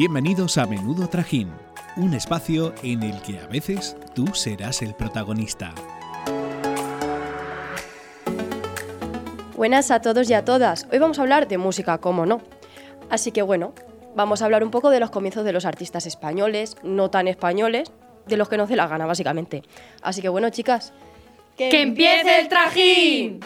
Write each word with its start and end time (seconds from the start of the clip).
Bienvenidos 0.00 0.58
a 0.58 0.66
Menudo 0.66 1.08
Trajín, 1.08 1.50
un 1.96 2.14
espacio 2.14 2.72
en 2.84 3.02
el 3.02 3.20
que 3.20 3.40
a 3.40 3.48
veces 3.48 3.96
tú 4.14 4.28
serás 4.32 4.80
el 4.80 4.94
protagonista. 4.94 5.74
Buenas 9.56 9.90
a 9.90 10.00
todos 10.00 10.30
y 10.30 10.34
a 10.34 10.44
todas. 10.44 10.86
Hoy 10.92 11.00
vamos 11.00 11.18
a 11.18 11.22
hablar 11.22 11.48
de 11.48 11.58
música, 11.58 11.98
como 11.98 12.26
no. 12.26 12.42
Así 13.10 13.32
que 13.32 13.42
bueno, 13.42 13.72
vamos 14.14 14.40
a 14.40 14.44
hablar 14.44 14.62
un 14.62 14.70
poco 14.70 14.90
de 14.90 15.00
los 15.00 15.10
comienzos 15.10 15.44
de 15.44 15.52
los 15.52 15.64
artistas 15.64 16.06
españoles, 16.06 16.76
no 16.84 17.10
tan 17.10 17.26
españoles, 17.26 17.90
de 18.24 18.36
los 18.36 18.48
que 18.48 18.56
no 18.56 18.68
se 18.68 18.76
la 18.76 18.86
gana, 18.86 19.04
básicamente. 19.04 19.64
Así 20.00 20.22
que 20.22 20.28
bueno, 20.28 20.48
chicas. 20.50 20.92
¡Que 21.56 21.82
empiece 21.82 22.42
el 22.42 22.46
trajín! 22.46 23.40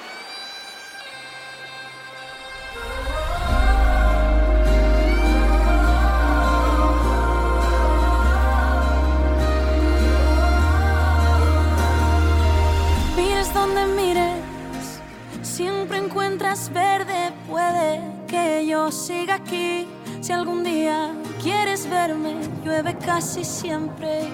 Siempre 15.62 15.98
encuentras 15.98 16.72
verde. 16.72 17.32
Puede 17.48 18.00
que 18.26 18.66
yo 18.66 18.90
siga 18.90 19.36
aquí. 19.36 19.86
Si 20.20 20.32
algún 20.32 20.64
día 20.64 21.12
quieres 21.40 21.88
verme, 21.88 22.34
llueve 22.64 22.96
casi 22.96 23.44
siempre. 23.44 24.24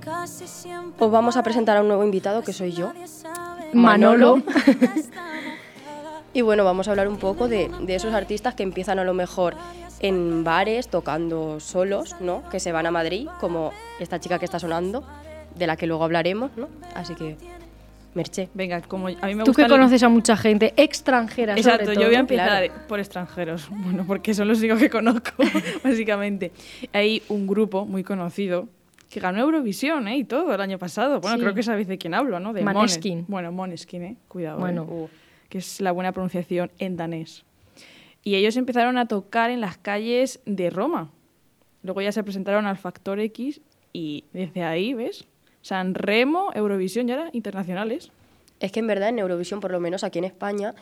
Casi 0.00 0.46
siempre. 0.48 1.04
Os 1.04 1.10
vamos 1.10 1.36
a 1.36 1.42
presentar 1.44 1.76
a 1.76 1.82
un 1.82 1.88
nuevo 1.88 2.04
invitado 2.04 2.42
que 2.42 2.52
soy 2.52 2.72
yo. 2.72 2.92
Manolo. 3.72 4.42
Y 6.32 6.42
bueno, 6.42 6.64
vamos 6.64 6.86
a 6.86 6.90
hablar 6.90 7.08
un 7.08 7.16
poco 7.16 7.48
de, 7.48 7.70
de 7.80 7.94
esos 7.94 8.12
artistas 8.12 8.54
que 8.54 8.62
empiezan 8.62 8.98
a 8.98 9.04
lo 9.04 9.14
mejor 9.14 9.56
en 10.00 10.44
bares 10.44 10.88
tocando 10.88 11.60
solos, 11.60 12.14
¿no? 12.20 12.46
Que 12.50 12.60
se 12.60 12.72
van 12.72 12.84
a 12.84 12.90
Madrid, 12.90 13.26
como 13.40 13.72
esta 14.00 14.20
chica 14.20 14.38
que 14.38 14.44
está 14.44 14.58
sonando, 14.58 15.02
de 15.54 15.66
la 15.66 15.78
que 15.78 15.86
luego 15.86 16.04
hablaremos, 16.04 16.50
¿no? 16.58 16.68
Así 16.94 17.14
que, 17.14 17.38
Merche. 18.16 18.48
Venga, 18.54 18.80
como 18.82 19.06
a 19.08 19.10
mí 19.26 19.34
me 19.34 19.44
Tú 19.44 19.52
que 19.52 19.66
conoces 19.66 20.02
a 20.02 20.08
mucha 20.08 20.36
gente 20.36 20.72
extranjera, 20.76 21.52
sobre 21.56 21.60
Exacto, 21.60 21.92
yo 21.92 22.00
todo. 22.00 22.06
voy 22.06 22.14
a 22.16 22.20
empezar 22.20 22.64
claro. 22.66 22.86
por 22.88 22.98
extranjeros, 22.98 23.68
bueno, 23.70 24.04
porque 24.06 24.34
son 24.34 24.48
los 24.48 24.58
únicos 24.58 24.78
que 24.80 24.90
conozco, 24.90 25.30
básicamente. 25.84 26.50
Hay 26.92 27.22
un 27.28 27.46
grupo 27.46 27.84
muy 27.86 28.02
conocido 28.02 28.68
que 29.10 29.20
ganó 29.20 29.38
Eurovisión, 29.40 30.08
¿eh? 30.08 30.16
Y 30.16 30.24
todo 30.24 30.52
el 30.52 30.60
año 30.60 30.78
pasado. 30.78 31.20
Bueno, 31.20 31.36
Sí. 31.36 31.42
creo 31.42 31.54
que 31.54 31.62
sabéis 31.62 31.86
de 31.86 31.96
quién 31.98 32.14
hablo, 32.14 32.40
¿no? 32.40 32.52
De 32.52 32.62
Måneskin. 32.64 33.18
Mones- 33.20 33.26
Bueno, 33.28 33.52
Moneskin, 33.52 34.02
¿eh? 34.02 34.16
Cuidado. 34.26 34.58
Bueno. 34.58 34.82
¿eh? 34.82 34.92
Uh, 34.92 35.08
que 35.48 35.58
es 35.58 35.80
la 35.80 35.92
buena 35.92 36.10
pronunciación 36.10 36.72
en 36.80 36.96
danés. 36.96 37.44
Y 38.24 38.34
ellos 38.34 38.56
empezaron 38.56 38.98
a 38.98 39.06
tocar 39.06 39.50
en 39.50 39.60
las 39.60 39.76
calles 39.78 40.40
de 40.44 40.70
Roma. 40.70 41.10
Luego 41.84 42.00
ya 42.02 42.10
se 42.10 42.24
presentaron 42.24 42.66
al 42.66 42.76
Factor 42.78 43.20
X 43.20 43.60
y 43.92 44.24
desde 44.32 44.64
ahí, 44.64 44.92
¿ves? 44.94 45.24
San 45.66 45.94
Remo, 45.94 46.50
Eurovisión, 46.54 47.08
ya 47.08 47.14
eran 47.14 47.30
internacionales. 47.32 48.12
Es 48.60 48.70
que 48.70 48.78
en 48.78 48.86
verdad 48.86 49.08
en 49.08 49.18
Eurovisión, 49.18 49.58
por 49.58 49.72
lo 49.72 49.80
menos 49.80 50.04
aquí 50.04 50.20
en 50.20 50.24
España, 50.24 50.74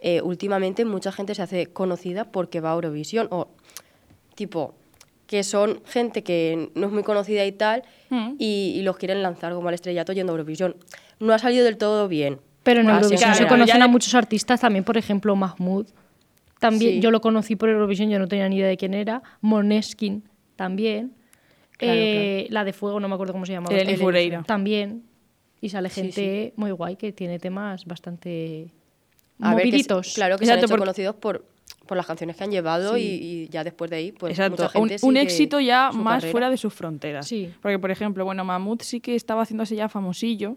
eh, 0.00 0.20
últimamente 0.20 0.84
mucha 0.84 1.12
gente 1.12 1.32
se 1.36 1.42
hace 1.42 1.66
conocida 1.68 2.24
porque 2.24 2.60
va 2.60 2.72
a 2.72 2.74
Eurovisión. 2.74 3.28
O 3.30 3.46
tipo, 4.34 4.74
que 5.28 5.44
son 5.44 5.80
gente 5.86 6.24
que 6.24 6.70
no 6.74 6.88
es 6.88 6.92
muy 6.92 7.04
conocida 7.04 7.44
y 7.46 7.52
tal, 7.52 7.84
Mm. 8.10 8.32
y, 8.38 8.72
y 8.76 8.82
los 8.82 8.96
quieren 8.96 9.22
lanzar 9.22 9.54
como 9.54 9.68
al 9.68 9.74
estrellato 9.74 10.12
yendo 10.12 10.32
a 10.32 10.34
Eurovisión. 10.34 10.74
No 11.20 11.32
ha 11.32 11.38
salido 11.38 11.64
del 11.64 11.76
todo 11.78 12.08
bien. 12.08 12.40
Pero 12.64 12.80
en 12.80 12.90
Eurovisión 12.90 13.34
se 13.36 13.46
conocen 13.46 13.78
Ya 13.78 13.84
a 13.84 13.88
muchos 13.88 14.12
artistas 14.16 14.60
también, 14.60 14.82
por 14.84 14.96
ejemplo, 14.98 15.36
Mahmoud. 15.36 15.86
También 16.58 16.94
Sí. 16.94 17.00
yo 17.00 17.12
lo 17.12 17.20
conocí 17.20 17.54
por 17.54 17.68
Eurovisión, 17.68 18.10
yo 18.10 18.18
no 18.18 18.26
tenía 18.26 18.48
ni 18.48 18.56
idea 18.56 18.66
de 18.68 18.76
quién 18.76 18.92
era. 18.94 19.22
Moneskin 19.40 20.24
también. 20.56 21.12
Claro, 21.82 22.00
Eh, 22.00 22.46
La 22.50 22.64
de 22.64 22.72
Fuego, 22.72 23.00
no 23.00 23.08
me 23.08 23.14
acuerdo 23.14 23.32
cómo 23.32 23.46
se 23.46 23.52
llamaba. 23.52 23.74
Eleni 23.76 23.96
Fureira. 23.96 24.42
También. 24.44 25.02
Y 25.60 25.68
sale 25.68 25.88
Sí, 25.90 26.00
gente 26.02 26.52
muy 26.56 26.70
guay 26.72 26.96
que 26.96 27.12
tiene 27.12 27.38
temas 27.38 27.84
bastante 27.84 28.72
A 29.40 29.54
ver, 29.54 29.64
que 29.64 29.70
moviditos. 29.70 30.14
claro 30.14 30.36
que 30.38 30.44
se 30.46 30.52
han 30.52 30.58
Exacto, 30.58 30.66
hecho 30.66 30.72
porque- 30.72 30.80
conocidos 30.80 31.16
por, 31.16 31.44
por 31.86 31.96
las 31.96 32.06
canciones 32.06 32.36
que 32.36 32.44
han 32.44 32.50
llevado 32.50 32.96
Sí. 32.96 33.00
y, 33.02 33.42
y 33.44 33.48
ya 33.48 33.62
después 33.64 33.90
de 33.90 33.96
ahí, 33.96 34.12
pues 34.12 34.32
Exacto, 34.32 34.62
mucha 34.64 34.78
un, 34.78 34.88
gente 34.88 35.06
un 35.06 35.12
sigue 35.14 35.22
éxito 35.22 35.60
ya 35.60 35.90
más 35.92 36.14
carrera. 36.16 36.30
fuera 36.32 36.50
de 36.50 36.56
sus 36.56 36.74
fronteras. 36.74 37.26
Sí. 37.28 37.52
Porque, 37.62 37.78
por 37.78 37.90
ejemplo, 37.90 38.24
bueno, 38.24 38.44
Mahmoud 38.44 38.80
sí 38.82 39.00
que 39.00 39.14
estaba 39.14 39.42
haciéndose 39.42 39.76
ya 39.76 39.88
famosillo. 39.88 40.56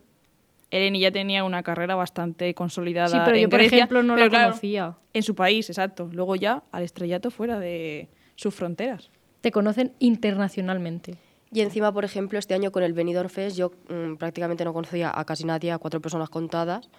Eleni 0.71 0.99
ya 0.99 1.11
tenía 1.11 1.43
una 1.43 1.61
carrera 1.61 1.93
bastante 1.95 2.53
consolidada. 2.55 3.07
Sí, 3.09 3.17
pero 3.23 3.37
en 3.37 3.43
yo, 3.43 3.49
por 3.49 3.59
Grecia, 3.59 3.77
ejemplo, 3.77 4.01
no 4.01 4.15
la 4.15 4.27
claro, 4.29 4.49
conocía. 4.49 4.95
En 5.13 5.21
su 5.23 5.35
país, 5.35 5.69
exacto. 5.69 6.09
Luego 6.11 6.35
ya 6.35 6.63
al 6.71 6.81
estrellato 6.83 7.29
fuera 7.29 7.59
de 7.59 8.09
sus 8.35 8.53
fronteras. 8.55 9.11
Te 9.45 9.51
conocen 9.51 9.93
internacionalmente. 9.99 11.19
Y 11.51 11.61
encima, 11.61 11.91
por 11.93 12.03
ejemplo, 12.03 12.39
este 12.39 12.55
año 12.55 12.71
con 12.71 12.81
el 12.81 12.93
Benidorm 12.93 13.29
Fest 13.29 13.55
yo 13.55 13.69
mm, 13.89 14.15
prácticamente 14.15 14.65
no 14.65 14.73
conocía 14.73 15.11
a 15.13 15.23
casi 15.23 15.43
nadie, 15.43 15.71
a 15.71 15.77
cuatro 15.77 16.01
personas 16.01 16.31
contadas, 16.31 16.89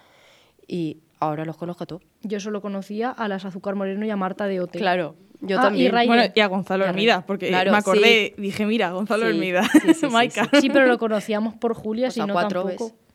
y 0.65 0.99
ahora 1.19 1.43
los 1.43 1.57
conozco 1.57 1.83
a 1.83 1.87
todos. 1.87 2.03
Yo 2.21 2.39
solo 2.39 2.61
conocía 2.61 3.09
a 3.11 3.27
las 3.27 3.43
Azúcar 3.43 3.75
Moreno 3.75 4.05
y 4.05 4.11
a 4.11 4.15
Marta 4.15 4.47
de 4.47 4.61
Ote. 4.61 4.79
Claro, 4.79 5.15
yo 5.41 5.57
Ah, 5.57 5.59
y 5.59 5.63
también. 5.63 5.91
Ray- 5.91 6.07
Bueno, 6.07 6.23
y 6.33 6.39
a 6.39 6.47
Gonzalo 6.47 6.85
Hermida, 6.85 7.25
porque 7.27 7.49
claro, 7.49 7.71
me 7.73 7.77
acordé, 7.79 8.33
dije, 8.37 8.65
mira, 8.65 8.91
Gonzalo 8.91 9.23
Sí, 9.25 9.29
Hermida, 9.31 9.63
sí, 9.63 9.79
sí, 9.81 9.93
sí, 9.93 10.07
Maika. 10.07 10.45
sí. 10.45 10.61
Sí, 10.61 10.69
pero 10.69 10.85
lo 10.87 10.97
conocíamos 10.97 11.53
por 11.55 11.73
Julia, 11.73 12.11
si 12.11 12.21
no 12.21 12.31
cuatro, 12.31 12.61
tampoco. 12.63 12.85
¿ves? 12.85 13.06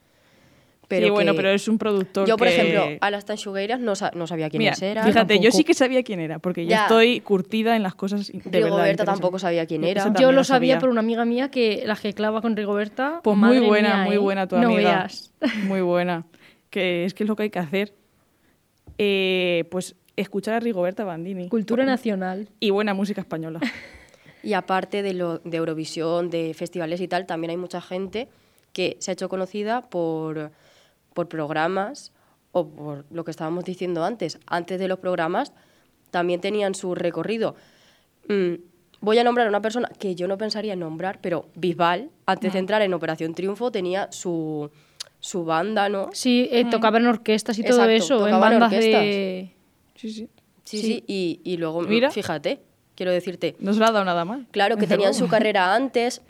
Pero 0.97 1.07
sí, 1.07 1.11
bueno, 1.11 1.33
que- 1.33 1.37
pero 1.37 1.51
es 1.51 1.69
un 1.69 1.79
productor 1.79 2.27
Yo, 2.29 2.37
por 2.37 2.47
que- 2.49 2.55
ejemplo, 2.55 2.99
a 3.01 3.11
las 3.11 3.25
Tanchugueiras 3.25 3.81
no, 3.81 3.95
sa- 3.95 4.11
no 4.15 4.27
sabía 4.27 4.47
Mira, 4.53 4.73
quiénes 4.75 4.83
eran. 4.83 5.07
fíjate, 5.07 5.41
yo 5.41 5.51
sí 5.51 5.65
que 5.65 5.75
sabía 5.75 6.03
quién 6.03 6.21
era, 6.21 6.39
porque 6.39 6.65
yo 6.65 6.71
Ya. 6.71 6.83
estoy 6.83 7.21
curtida 7.21 7.77
en 7.77 7.83
las 7.83 7.95
cosas 7.95 8.31
de. 8.33 8.61
Rigoberta 8.61 9.05
tampoco 9.05 9.39
sabía 9.39 9.67
quién 9.67 9.85
era. 9.85 10.13
Yo 10.19 10.33
lo 10.33 10.45
sabía 10.45 10.75
sabía. 10.75 10.79
por 10.81 10.89
una 10.89 11.01
amiga 11.01 11.25
mía 11.25 11.51
que 11.51 11.83
la 11.87 11.97
que 11.97 12.13
clava 12.13 12.41
con 12.43 12.57
Rigoberta. 12.57 13.21
Pues 13.23 13.37
muy 13.37 13.59
buena, 13.61 13.97
mía, 13.97 14.05
muy 14.07 14.15
¿eh? 14.17 14.19
buena 14.19 14.47
tu 14.47 14.57
No 14.57 14.67
amiga. 14.69 14.81
veas. 15.01 15.33
Muy 15.67 15.81
buena. 15.81 16.25
Que 16.71 17.05
es 17.05 17.15
que 17.15 17.25
es 17.25 17.29
lo 17.29 17.37
que 17.37 17.45
hay 17.45 17.51
que 17.51 17.59
hacer. 17.59 17.95
Eh, 18.99 19.65
pues 19.71 19.97
escuchar 20.17 20.55
a 20.55 20.61
Rigoberta 20.61 21.05
Bandini. 21.05 21.49
Cultura 21.49 21.85
nacional. 21.85 22.49
Y 22.61 22.71
buena 22.71 22.95
música 22.95 23.21
española. 23.21 23.61
Y 24.45 24.55
aparte 24.55 25.03
de, 25.05 25.15
lo, 25.15 25.39
de 25.39 25.57
Eurovisión, 25.59 26.29
de 26.29 26.53
festivales 26.53 27.01
y 27.01 27.07
tal, 27.07 27.27
también 27.27 27.53
hay 27.53 27.57
mucha 27.57 27.81
gente 27.81 28.27
que 28.73 28.97
se 28.99 29.13
ha 29.13 29.15
hecho 29.15 29.29
conocida 29.29 29.83
por, 29.83 30.51
por 31.15 31.29
programas 31.29 32.13
o 32.53 32.69
por 32.69 33.05
lo 33.11 33.25
que 33.25 33.31
estábamos 33.31 33.65
diciendo 33.65 34.05
antes. 34.05 34.39
Antes 34.47 34.79
de 34.79 34.89
los 34.89 34.99
programas 34.99 35.53
también 36.11 36.41
tenían 36.41 36.75
su 36.75 36.95
recorrido. 36.95 37.55
Mm, 38.29 38.55
voy 39.01 39.19
a 39.19 39.25
nombrar 39.25 39.47
a 39.47 39.51
una 39.51 39.63
persona 39.63 39.89
que 39.99 40.15
yo 40.15 40.29
no 40.29 40.37
pensaría 40.39 40.75
en 40.75 40.81
nombrar, 40.81 41.21
pero 41.21 41.49
Bisbal, 41.55 42.11
antes 42.27 42.53
de 42.53 42.59
entrar 42.59 42.83
en 42.83 42.93
Operación 42.95 43.35
Triunfo, 43.35 43.71
tenía 43.73 44.11
su, 44.13 44.71
su 45.21 45.45
banda, 45.45 45.89
¿no? 45.89 46.11
Sí, 46.13 46.49
eh, 46.53 46.67
tocaban 46.71 47.07
orquestas 47.07 47.59
y 47.59 47.63
todo 47.65 47.85
Exacto, 47.85 48.17
eso, 48.17 48.29
en 48.29 48.39
bandas 48.41 48.73
orquestas. 48.73 49.01
de... 49.03 49.53
Sí, 49.97 50.11
sí. 50.13 50.29
Sí, 50.65 50.79
sí, 50.79 50.87
Sí. 50.87 51.05
y, 51.07 51.41
y 51.45 51.57
luego, 51.57 51.83
Mira. 51.83 52.11
fíjate, 52.11 52.61
quiero 52.95 53.11
decirte, 53.11 53.57
No 53.59 53.73
se 53.73 53.81
le 53.81 53.87
ha 53.87 53.91
dado 53.91 54.05
nada 54.05 54.25
mal. 54.25 54.47
Claro, 54.53 54.77
que 54.77 54.87
tenían 54.87 55.13
su 55.15 55.27
carrera 55.29 55.75
antes. 55.75 56.23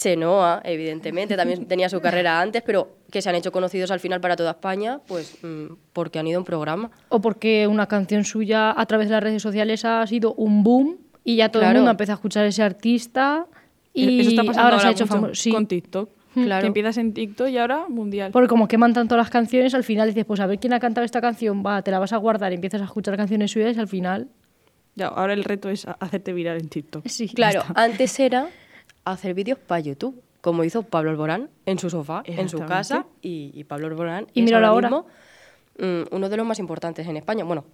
Chenoa, 0.00 0.62
evidentemente, 0.64 1.36
también 1.36 1.66
tenía 1.66 1.88
su 1.88 2.00
carrera 2.00 2.40
antes, 2.40 2.62
pero 2.64 2.96
que 3.10 3.20
se 3.20 3.28
han 3.28 3.34
hecho 3.36 3.52
conocidos 3.52 3.90
al 3.90 4.00
final 4.00 4.20
para 4.20 4.34
toda 4.36 4.52
España, 4.52 5.00
pues 5.06 5.36
mm, 5.42 5.66
porque 5.92 6.18
han 6.18 6.26
ido 6.26 6.38
a 6.38 6.40
un 6.40 6.44
programa. 6.46 6.90
O 7.10 7.20
porque 7.20 7.66
una 7.66 7.86
canción 7.86 8.24
suya 8.24 8.72
a 8.78 8.86
través 8.86 9.08
de 9.08 9.14
las 9.14 9.22
redes 9.22 9.42
sociales 9.42 9.84
ha 9.84 10.06
sido 10.06 10.32
un 10.34 10.62
boom 10.62 10.96
y 11.24 11.36
ya 11.36 11.50
todo 11.50 11.60
Claro. 11.60 11.72
el 11.72 11.78
mundo 11.82 11.90
empieza 11.90 12.12
a 12.12 12.16
escuchar 12.16 12.44
a 12.44 12.48
ese 12.48 12.62
artista 12.62 13.46
y 13.92 14.20
Eso 14.20 14.30
está 14.30 14.42
pasando 14.44 14.62
ahora 14.62 14.76
ahora, 14.76 14.82
se 14.82 14.88
ha 14.88 14.90
hecho 14.92 15.06
famoso. 15.06 15.34
Sí, 15.34 15.50
con 15.52 15.66
TikTok. 15.66 16.08
Claro. 16.32 16.60
Que 16.62 16.66
empiezas 16.68 16.96
en 16.96 17.12
TikTok 17.12 17.48
y 17.48 17.58
ahora 17.58 17.86
mundial. 17.88 18.30
porque 18.30 18.46
como 18.48 18.68
queman 18.68 18.92
tanto 18.94 19.16
las 19.16 19.30
canciones, 19.30 19.74
al 19.74 19.82
final 19.82 20.06
dices, 20.08 20.24
pues 20.24 20.38
a 20.40 20.46
ver 20.46 20.60
quién 20.60 20.72
ha 20.72 20.78
cantado 20.80 21.04
esta 21.04 21.20
canción, 21.20 21.62
va, 21.66 21.82
te 21.82 21.90
la 21.90 21.98
vas 21.98 22.12
a 22.12 22.16
guardar 22.18 22.52
y 22.52 22.54
empiezas 22.54 22.80
a 22.80 22.84
escuchar 22.84 23.16
canciones 23.16 23.50
suyas 23.50 23.76
y 23.76 23.80
al 23.80 23.88
final... 23.88 24.28
Ya, 24.94 25.08
ahora 25.08 25.32
el 25.34 25.42
reto 25.44 25.68
es 25.70 25.86
ha- 25.88 25.96
hacerte 26.00 26.32
viral 26.32 26.58
en 26.60 26.68
TikTok. 26.68 27.06
Sí, 27.08 27.28
Claro, 27.28 27.64
antes 27.74 28.18
era 28.20 28.48
hacer 29.04 29.34
vídeos 29.34 29.58
para 29.58 29.80
YouTube, 29.80 30.20
como 30.40 30.64
hizo 30.64 30.82
Pablo 30.82 31.10
Alborán 31.10 31.50
en 31.66 31.78
su 31.78 31.90
sofá, 31.90 32.22
en 32.26 32.48
su 32.48 32.60
casa, 32.60 33.06
y, 33.22 33.50
y 33.54 33.64
Pablo 33.64 33.86
Alborán 33.88 34.26
Y 34.34 34.44
es 34.44 34.52
ahora 34.52 34.68
ahora. 34.68 34.88
mismo 34.88 35.06
mm, 35.78 36.14
uno 36.14 36.28
de 36.28 36.36
los 36.36 36.46
más 36.46 36.58
importantes 36.58 37.06
en 37.06 37.16
España. 37.16 37.44
Bueno, 37.44 37.64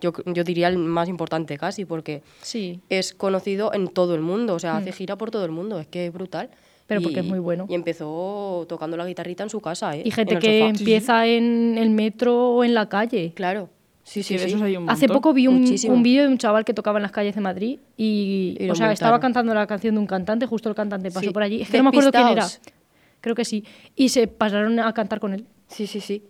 yo, 0.00 0.12
yo 0.26 0.44
diría 0.44 0.68
el 0.68 0.78
más 0.78 1.08
importante 1.08 1.56
casi, 1.58 1.84
porque 1.84 2.22
Sí. 2.42 2.80
es 2.88 3.14
conocido 3.14 3.72
en 3.72 3.88
todo 3.88 4.14
el 4.14 4.20
mundo, 4.20 4.54
o 4.54 4.58
sea, 4.58 4.76
hace 4.76 4.92
gira 4.92 5.16
por 5.16 5.30
todo 5.30 5.44
el 5.44 5.52
mundo, 5.52 5.78
es 5.78 5.86
que 5.86 6.06
es 6.06 6.12
brutal. 6.12 6.48
Mm. 6.48 6.84
Pero 6.88 7.00
porque 7.02 7.20
es 7.20 7.26
muy 7.26 7.38
bueno. 7.38 7.66
Y 7.70 7.74
empezó 7.74 8.66
tocando 8.68 8.96
la 8.96 9.06
guitarrita 9.06 9.44
en 9.44 9.48
su 9.50 9.60
casa, 9.60 9.96
¿eh? 9.96 10.02
Y 10.04 10.10
gente 10.10 10.38
que 10.38 10.58
sofá. 10.60 10.70
empieza 10.70 11.26
en 11.26 11.78
el 11.78 11.88
metro 11.90 12.50
o 12.50 12.64
en 12.64 12.74
la 12.74 12.88
calle. 12.88 13.32
Claro. 13.34 13.70
Sí, 14.04 14.22
sí, 14.22 14.34
Sí, 14.34 14.34
de 14.34 14.40
sí. 14.40 14.46
esos 14.50 14.62
hay 14.62 14.76
un 14.76 14.90
Hace 14.90 15.06
poco 15.08 15.32
vi 15.32 15.46
un, 15.46 15.64
un 15.88 16.02
vídeo 16.02 16.22
de 16.24 16.28
un 16.28 16.38
chaval 16.38 16.64
que 16.64 16.74
tocaba 16.74 16.98
en 16.98 17.02
las 17.02 17.12
calles 17.12 17.34
de 17.36 17.40
Madrid 17.40 17.78
y, 17.96 18.56
Y 18.58 18.68
o 18.70 18.74
sea, 18.74 18.90
estaba 18.92 19.20
cantando 19.20 19.54
la 19.54 19.66
canción 19.66 19.94
de 19.94 20.00
un 20.00 20.06
cantante, 20.06 20.46
justo 20.46 20.68
el 20.68 20.74
cantante 20.74 21.10
pasó 21.10 21.26
Sí. 21.28 21.32
por 21.32 21.42
allí. 21.42 21.62
Es 21.62 21.70
que 21.70 21.76
no 21.78 21.84
me 21.84 21.88
acuerdo 21.90 22.10
quién 22.10 22.26
era. 22.28 22.44
Despistaos. 22.44 22.74
Creo 23.20 23.34
que 23.36 23.44
sí. 23.44 23.64
Y 23.94 24.08
se 24.08 24.26
pasaron 24.26 24.78
a 24.80 24.92
cantar 24.92 25.20
con 25.20 25.32
él. 25.34 25.46
Sí, 25.68 25.86
sí, 25.86 26.00
sí. 26.00 26.24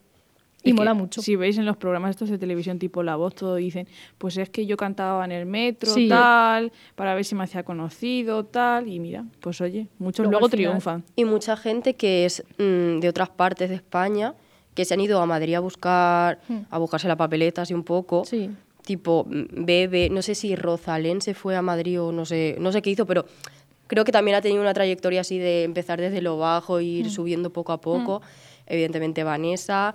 Y 0.65 0.71
Es 0.71 0.77
mola 0.77 0.95
mucho. 0.95 1.23
Si 1.23 1.35
veis 1.35 1.57
en 1.59 1.65
los 1.65 1.77
programas 1.77 2.11
estos 2.11 2.29
de 2.29 2.39
televisión 2.39 2.79
tipo 2.79 3.03
La 3.03 3.17
Voz, 3.17 3.35
todo 3.35 3.57
dicen, 3.57 3.89
pues 4.19 4.37
es 4.37 4.49
que 4.51 4.65
yo 4.67 4.77
cantaba 4.77 5.25
en 5.25 5.33
el 5.33 5.47
metro, 5.47 5.93
Sí. 5.93 6.09
tal, 6.09 6.71
para 6.95 7.15
ver 7.15 7.25
si 7.25 7.35
me 7.35 7.43
hacía 7.45 7.65
conocido, 7.65 8.45
tal. 8.45 8.87
Y 8.87 9.01
mira, 9.01 9.25
pues 9.41 9.61
oye, 9.63 9.89
muchos 9.99 10.27
Luego 10.29 10.49
triunfan. 10.49 11.03
Y 11.17 11.25
mucha 11.25 11.57
gente 11.57 11.95
que 11.97 12.27
es 12.27 12.45
mm, 12.59 13.01
de 13.01 13.09
otras 13.09 13.31
partes 13.31 13.71
de 13.71 13.75
España, 13.77 14.35
que 14.75 14.85
se 14.85 14.95
han 14.95 15.01
ido 15.01 15.21
a 15.21 15.27
Madrid 15.27 15.55
a 15.55 15.61
buscar, 15.61 16.41
a 16.71 16.79
buscarse 16.79 17.09
la 17.09 17.17
papeleta 17.17 17.63
así 17.63 17.75
un 17.75 17.85
poco. 17.85 18.25
Sí. 18.25 18.51
Tipo, 18.85 19.27
mm, 19.29 19.65
Bebe, 19.65 20.11
no 20.11 20.23
sé 20.23 20.35
si 20.35 20.57
Rosalén 20.57 21.21
se 21.21 21.35
fue 21.35 21.57
a 21.57 21.63
Madrid 21.63 22.01
o 22.01 22.13
no 22.13 22.25
sé, 22.25 22.57
no 22.59 22.73
sé 22.73 22.83
qué 22.83 22.91
hizo, 22.91 23.07
pero 23.07 23.27
creo 23.87 24.05
que 24.05 24.13
también 24.13 24.37
ha 24.37 24.41
tenido 24.41 24.63
una 24.63 24.75
trayectoria 24.75 25.21
así 25.21 25.39
de 25.39 25.65
empezar 25.65 26.01
desde 26.01 26.23
lo 26.23 26.39
bajo 26.39 26.79
e 26.79 26.85
ir 26.85 27.11
subiendo 27.11 27.51
poco 27.51 27.73
a 27.73 27.81
poco. 27.81 28.23
Evidentemente 28.67 29.23
Vanessa, 29.23 29.95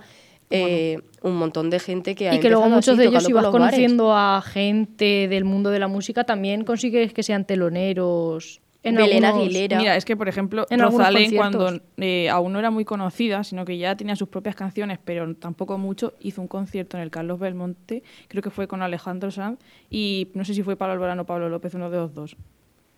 eh, 0.50 1.00
un 1.22 1.36
montón 1.36 1.68
de 1.68 1.78
gente 1.78 2.14
que 2.14 2.28
ha 2.28 2.34
Y 2.34 2.40
que 2.40 2.48
luego 2.48 2.68
muchos 2.68 2.94
así, 2.94 2.98
de 2.98 3.04
ellos, 3.06 3.24
si 3.24 3.32
vas 3.32 3.44
bares. 3.44 3.58
conociendo 3.58 4.14
a 4.14 4.40
gente 4.42 5.28
del 5.28 5.44
mundo 5.44 5.70
de 5.70 5.78
la 5.78 5.88
música, 5.88 6.24
también 6.24 6.64
consigues 6.64 7.12
que 7.12 7.22
sean 7.22 7.44
teloneros. 7.44 8.60
En 8.88 8.94
Belén 8.96 9.24
algunos- 9.24 9.46
Aguilera. 9.46 9.78
Mira, 9.78 9.96
es 9.96 10.04
que, 10.04 10.16
por 10.16 10.28
ejemplo, 10.28 10.66
En 10.70 10.80
Rosalén, 10.80 11.34
cuando 11.36 11.80
eh, 11.98 12.28
aún 12.30 12.52
no 12.52 12.58
era 12.58 12.70
muy 12.70 12.84
conocida, 12.84 13.44
sino 13.44 13.64
que 13.64 13.78
ya 13.78 13.96
tenía 13.96 14.16
sus 14.16 14.28
propias 14.28 14.54
canciones, 14.56 14.98
pero 15.04 15.34
tampoco 15.34 15.78
mucho, 15.78 16.14
hizo 16.20 16.40
un 16.40 16.48
concierto 16.48 16.96
en 16.96 17.02
el 17.02 17.10
Carlos 17.10 17.38
Belmonte, 17.38 18.02
creo 18.28 18.42
que 18.42 18.50
fue 18.50 18.66
con 18.68 18.82
Alejandro 18.82 19.30
Sanz, 19.30 19.58
y 19.90 20.28
no 20.34 20.44
sé 20.44 20.54
si 20.54 20.62
fue 20.62 20.76
Pablo 20.76 20.92
Alborán 20.94 21.18
o 21.20 21.24
Pablo 21.26 21.48
López, 21.48 21.74
uno 21.74 21.90
de 21.90 21.96
los 21.98 22.14
dos. 22.14 22.36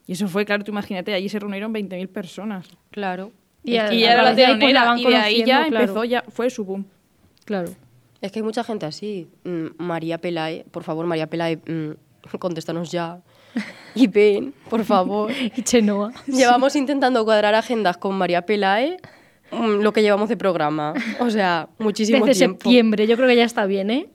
Y 0.06 0.12
eso 0.14 0.26
fue, 0.28 0.44
claro, 0.44 0.64
tú 0.64 0.72
imagínate, 0.72 1.14
allí 1.14 1.28
se 1.28 1.38
reunieron 1.38 1.72
20.000 1.72 2.08
personas. 2.08 2.68
Claro. 2.90 3.30
Y, 3.62 3.76
a- 3.76 3.92
y 3.92 4.04
a 4.04 4.14
era 4.14 4.22
la 4.22 4.28
raíz 4.32 4.36
de 4.36 4.44
ahí, 4.46 4.58
pues, 4.58 4.72
la 4.72 4.98
y 4.98 5.04
de 5.04 5.16
ahí 5.16 5.38
ya 5.44 5.66
claro. 5.68 5.80
empezó, 5.84 6.04
ya 6.04 6.24
fue 6.28 6.50
su 6.50 6.64
boom. 6.64 6.86
Claro. 7.44 7.70
Es 8.20 8.32
que 8.32 8.38
hay 8.40 8.42
mucha 8.42 8.64
gente 8.64 8.86
así. 8.86 9.28
Mm, 9.44 9.66
María 9.82 10.18
Pelae, 10.18 10.64
por 10.70 10.82
favor, 10.82 11.06
María 11.06 11.26
Pelae, 11.28 11.56
mm, 11.56 12.38
contéstanos 12.38 12.90
ya. 12.90 13.20
Y 13.94 14.06
ven, 14.06 14.54
por 14.68 14.84
favor. 14.84 15.30
Y 15.56 15.62
Chenoa. 15.62 16.12
Llevamos 16.26 16.76
intentando 16.76 17.24
cuadrar 17.24 17.54
agendas 17.54 17.96
con 17.96 18.14
María 18.16 18.42
Pelae 18.46 18.98
mm, 19.50 19.80
lo 19.82 19.92
que 19.92 20.02
llevamos 20.02 20.28
de 20.28 20.36
programa. 20.36 20.94
O 21.18 21.28
sea, 21.30 21.68
muchísimo 21.78 22.24
Desde 22.24 22.38
tiempo. 22.40 22.60
septiembre, 22.62 23.06
yo 23.06 23.16
creo 23.16 23.28
que 23.28 23.36
ya 23.36 23.44
está 23.44 23.66
bien, 23.66 23.90
¿eh? 23.90 24.08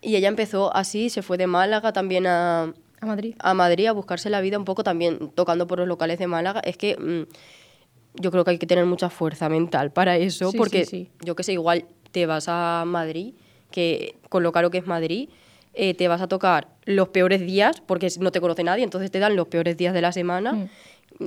Y 0.00 0.16
ella 0.16 0.28
empezó 0.28 0.74
así, 0.74 1.08
se 1.10 1.22
fue 1.22 1.38
de 1.38 1.46
Málaga 1.46 1.92
también 1.92 2.26
a, 2.26 2.74
A 3.00 3.06
Madrid. 3.06 3.34
a 3.38 3.54
Madrid 3.54 3.86
a 3.86 3.92
buscarse 3.92 4.28
la 4.30 4.40
vida 4.40 4.58
un 4.58 4.64
poco 4.64 4.82
también 4.84 5.30
tocando 5.34 5.66
por 5.66 5.78
los 5.78 5.88
locales 5.88 6.18
de 6.18 6.26
Málaga. 6.26 6.60
Es 6.60 6.76
que 6.76 6.96
mm, 6.96 8.20
yo 8.20 8.30
creo 8.30 8.44
que 8.44 8.50
hay 8.50 8.58
que 8.58 8.66
tener 8.66 8.84
mucha 8.84 9.08
fuerza 9.10 9.48
mental 9.48 9.92
para 9.92 10.16
eso, 10.18 10.50
Sí, 10.50 10.58
porque 10.58 10.84
sí, 10.84 11.08
sí. 11.08 11.10
yo 11.24 11.34
que 11.36 11.42
sé, 11.42 11.52
igual 11.52 11.86
te 12.12 12.26
vas 12.26 12.46
a 12.48 12.84
Madrid, 12.86 13.34
que 13.70 14.16
con 14.28 14.42
lo 14.42 14.52
caro 14.52 14.70
que 14.70 14.78
es 14.78 14.86
Madrid, 14.86 15.28
eh, 15.74 15.94
te 15.94 16.08
vas 16.08 16.20
a 16.20 16.28
tocar 16.28 16.68
los 16.84 17.08
peores 17.08 17.40
días, 17.40 17.80
porque 17.80 18.08
no 18.20 18.30
te 18.32 18.40
conoce 18.40 18.62
nadie, 18.64 18.84
entonces 18.84 19.10
te 19.10 19.18
dan 19.18 19.36
los 19.36 19.48
peores 19.48 19.76
días 19.76 19.94
de 19.94 20.00
la 20.00 20.12
semana. 20.12 20.52
Mm. 20.52 20.68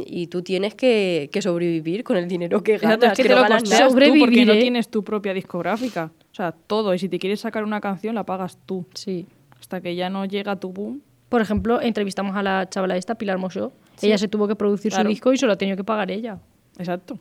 Y 0.05 0.27
tú 0.27 0.41
tienes 0.41 0.75
que, 0.75 1.29
que 1.31 1.41
sobrevivir 1.41 2.03
con 2.03 2.17
el 2.17 2.27
dinero 2.27 2.61
que 2.61 2.77
ganas. 2.77 2.97
Exacto, 2.97 3.05
es 3.05 3.11
que, 3.17 3.23
que 3.23 3.29
te 3.29 3.35
no 3.35 3.41
lo 3.41 3.47
ganas 3.47 3.63
tú 3.63 4.19
porque 4.19 4.45
no 4.45 4.53
¿eh? 4.53 4.59
tienes 4.59 4.89
tu 4.89 5.03
propia 5.03 5.33
discográfica. 5.33 6.11
O 6.31 6.35
sea, 6.35 6.51
todo. 6.51 6.94
Y 6.94 6.99
si 6.99 7.07
te 7.07 7.19
quieres 7.19 7.39
sacar 7.39 7.63
una 7.63 7.79
canción, 7.79 8.13
la 8.13 8.25
pagas 8.25 8.57
tú. 8.65 8.85
Sí. 8.94 9.25
Hasta 9.59 9.79
que 9.79 9.95
ya 9.95 10.09
no 10.09 10.25
llega 10.25 10.57
tu 10.57 10.73
boom. 10.73 11.01
Por 11.29 11.41
ejemplo, 11.41 11.81
entrevistamos 11.81 12.35
a 12.35 12.44
la 12.44 12.69
chavala 12.69 12.97
esta, 12.97 13.15
Pilar 13.15 13.38
Mosó. 13.38 13.71
Ella 14.01 14.17
se 14.17 14.27
tuvo 14.27 14.47
que 14.47 14.55
producir 14.55 14.91
Claro. 14.91 15.05
su 15.05 15.09
disco 15.09 15.33
y 15.33 15.38
se 15.38 15.45
lo 15.45 15.53
ha 15.53 15.57
tenido 15.57 15.77
que 15.77 15.83
pagar 15.83 16.11
ella. 16.11 16.39
Exacto. 16.77 17.17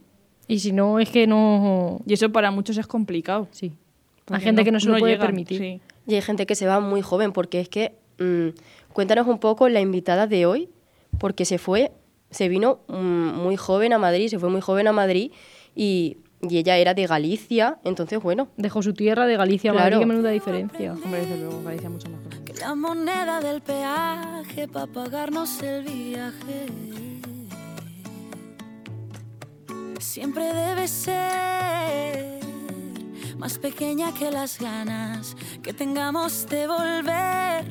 Y 0.49 0.59
si 0.59 0.73
no, 0.73 1.01
es 1.01 1.09
que 1.11 1.27
no... 1.27 2.01
Y 2.07 2.13
eso 2.15 2.31
para 2.31 2.51
muchos 2.51 2.77
es 2.79 2.87
complicado. 2.87 3.49
Sí. 3.51 3.73
Hay 4.31 4.41
gente 4.41 4.65
que 4.65 4.73
no 4.73 4.81
se 4.81 4.89
lo 4.89 4.99
puede 4.99 5.17
permitir. 5.19 5.59
sí. 5.59 5.81
Y 6.07 6.15
hay 6.15 6.23
gente 6.23 6.47
que 6.47 6.55
se 6.55 6.67
va 6.67 6.81
muy 6.81 7.03
joven, 7.03 7.33
porque 7.33 7.61
es 7.61 7.69
que, 7.69 7.95
mm, 8.19 8.49
cuéntanos 8.93 9.27
un 9.27 9.39
poco 9.39 9.69
la 9.69 9.81
invitada 9.81 10.27
de 10.27 10.47
hoy, 10.47 10.69
porque 11.19 11.45
se 11.45 11.59
fue, 11.59 11.93
se 12.31 12.49
vino 12.49 12.81
mm, 12.89 12.95
muy 13.43 13.57
joven 13.57 13.93
a 13.93 13.99
Madrid, 13.99 14.29
se 14.29 14.39
fue 14.39 14.49
muy 14.51 14.61
joven 14.61 14.87
a 14.89 14.93
Madrid 14.93 15.33
y, 15.75 16.19
y 16.43 16.59
ella 16.59 16.77
era 16.77 16.95
de 16.95 17.07
Galicia, 17.07 17.79
entonces 17.85 18.21
bueno, 18.23 18.49
Dejó 18.57 18.83
su 18.83 18.93
tierra 18.95 19.27
de 19.27 19.37
Galicia 19.37 19.73
Claro. 19.73 19.85
Madrid, 19.85 19.99
qué 20.01 20.07
menuda 20.07 20.31
diferencia. 20.31 20.93
Hombre, 20.93 21.21
desde 21.23 21.39
luego, 21.39 21.63
Galicia 21.63 21.91
mucho 21.91 22.09
más 22.11 22.21
grande. 22.25 22.53
La 22.61 22.75
moneda 22.75 23.41
del 23.41 23.61
peaje 23.63 24.69
para 24.69 24.87
pagarnos 24.87 25.63
el 25.63 25.83
viaje. 25.85 26.67
Siempre 29.99 30.45
debe 30.53 30.87
ser 30.89 32.36
más 33.39 33.59
pequeña 33.59 34.13
que 34.13 34.31
las 34.31 34.59
ganas 34.59 35.37
que 35.63 35.73
tengamos 35.73 36.49
de 36.49 36.67
volver. 36.67 37.65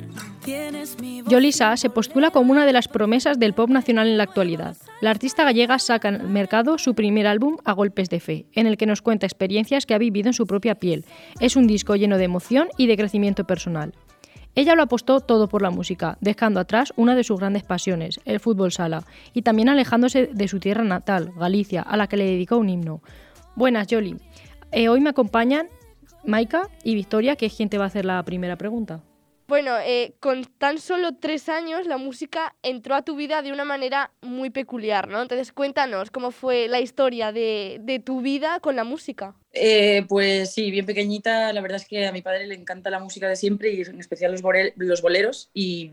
Yolisa 1.28 1.76
se 1.76 1.90
postula 1.90 2.30
como 2.30 2.52
una 2.52 2.66
de 2.66 2.72
las 2.72 2.86
promesas 2.86 3.38
del 3.40 3.52
pop 3.52 3.68
nacional 3.68 4.06
en 4.06 4.16
la 4.16 4.22
actualidad. 4.22 4.76
La 5.00 5.10
artista 5.10 5.42
gallega 5.42 5.78
saca 5.80 6.08
al 6.08 6.28
mercado 6.28 6.78
su 6.78 6.94
primer 6.94 7.26
álbum 7.26 7.56
A 7.64 7.72
Golpes 7.72 8.08
de 8.10 8.20
Fe, 8.20 8.46
en 8.52 8.68
el 8.68 8.76
que 8.76 8.86
nos 8.86 9.02
cuenta 9.02 9.26
experiencias 9.26 9.86
que 9.86 9.94
ha 9.94 9.98
vivido 9.98 10.28
en 10.28 10.34
su 10.34 10.46
propia 10.46 10.76
piel. 10.76 11.04
Es 11.40 11.56
un 11.56 11.66
disco 11.66 11.96
lleno 11.96 12.16
de 12.16 12.24
emoción 12.24 12.68
y 12.78 12.86
de 12.86 12.96
crecimiento 12.96 13.44
personal. 13.44 13.92
Ella 14.54 14.76
lo 14.76 14.84
apostó 14.84 15.20
todo 15.20 15.48
por 15.48 15.62
la 15.62 15.70
música, 15.70 16.16
dejando 16.20 16.60
atrás 16.60 16.92
una 16.96 17.16
de 17.16 17.24
sus 17.24 17.40
grandes 17.40 17.64
pasiones, 17.64 18.20
el 18.24 18.38
fútbol 18.38 18.70
sala, 18.70 19.04
y 19.34 19.42
también 19.42 19.68
alejándose 19.68 20.28
de 20.32 20.48
su 20.48 20.60
tierra 20.60 20.84
natal, 20.84 21.32
Galicia, 21.36 21.82
a 21.82 21.96
la 21.96 22.06
que 22.06 22.16
le 22.16 22.24
dedicó 22.24 22.56
un 22.56 22.68
himno. 22.68 23.02
Buenas, 23.56 23.88
Yoli. 23.88 24.16
Eh, 24.78 24.90
hoy 24.90 25.00
me 25.00 25.08
acompañan 25.08 25.70
Maika 26.22 26.68
y 26.84 26.94
Victoria, 26.94 27.34
que 27.34 27.46
es 27.46 27.54
quien 27.54 27.70
te 27.70 27.78
va 27.78 27.84
a 27.84 27.86
hacer 27.86 28.04
la 28.04 28.22
primera 28.24 28.56
pregunta. 28.56 29.02
Bueno, 29.48 29.72
eh, 29.78 30.12
con 30.20 30.44
tan 30.58 30.76
solo 30.76 31.14
tres 31.18 31.48
años 31.48 31.86
la 31.86 31.96
música 31.96 32.54
entró 32.62 32.94
a 32.94 33.00
tu 33.00 33.16
vida 33.16 33.40
de 33.40 33.52
una 33.52 33.64
manera 33.64 34.10
muy 34.20 34.50
peculiar, 34.50 35.08
¿no? 35.08 35.22
Entonces 35.22 35.50
cuéntanos 35.50 36.10
cómo 36.10 36.30
fue 36.30 36.68
la 36.68 36.80
historia 36.80 37.32
de, 37.32 37.78
de 37.80 38.00
tu 38.00 38.20
vida 38.20 38.60
con 38.60 38.76
la 38.76 38.84
música. 38.84 39.34
Eh, 39.54 40.04
pues 40.10 40.52
sí, 40.52 40.70
bien 40.70 40.84
pequeñita. 40.84 41.54
La 41.54 41.62
verdad 41.62 41.80
es 41.80 41.88
que 41.88 42.06
a 42.06 42.12
mi 42.12 42.20
padre 42.20 42.46
le 42.46 42.54
encanta 42.54 42.90
la 42.90 42.98
música 42.98 43.30
de 43.30 43.36
siempre 43.36 43.72
y 43.72 43.80
en 43.80 43.98
especial 43.98 44.32
los, 44.32 44.42
borel- 44.42 44.74
los 44.76 45.00
boleros. 45.00 45.48
Y, 45.54 45.90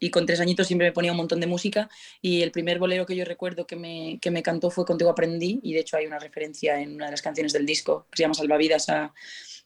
y 0.00 0.10
con 0.10 0.26
tres 0.26 0.40
añitos 0.40 0.66
siempre 0.66 0.88
me 0.88 0.92
ponía 0.92 1.12
un 1.12 1.16
montón 1.16 1.40
de 1.40 1.46
música. 1.46 1.88
Y 2.22 2.42
el 2.42 2.52
primer 2.52 2.78
bolero 2.78 3.06
que 3.06 3.16
yo 3.16 3.24
recuerdo 3.24 3.66
que 3.66 3.76
me, 3.76 4.18
que 4.20 4.30
me 4.30 4.42
cantó 4.42 4.70
fue 4.70 4.84
Contigo 4.84 5.10
Aprendí. 5.10 5.60
Y 5.62 5.72
de 5.72 5.80
hecho 5.80 5.96
hay 5.96 6.06
una 6.06 6.18
referencia 6.18 6.80
en 6.80 6.94
una 6.94 7.06
de 7.06 7.10
las 7.12 7.22
canciones 7.22 7.52
del 7.52 7.66
disco 7.66 8.06
que 8.10 8.18
se 8.18 8.22
llama 8.22 8.34
Salvavidas 8.34 8.88
a, 8.88 9.12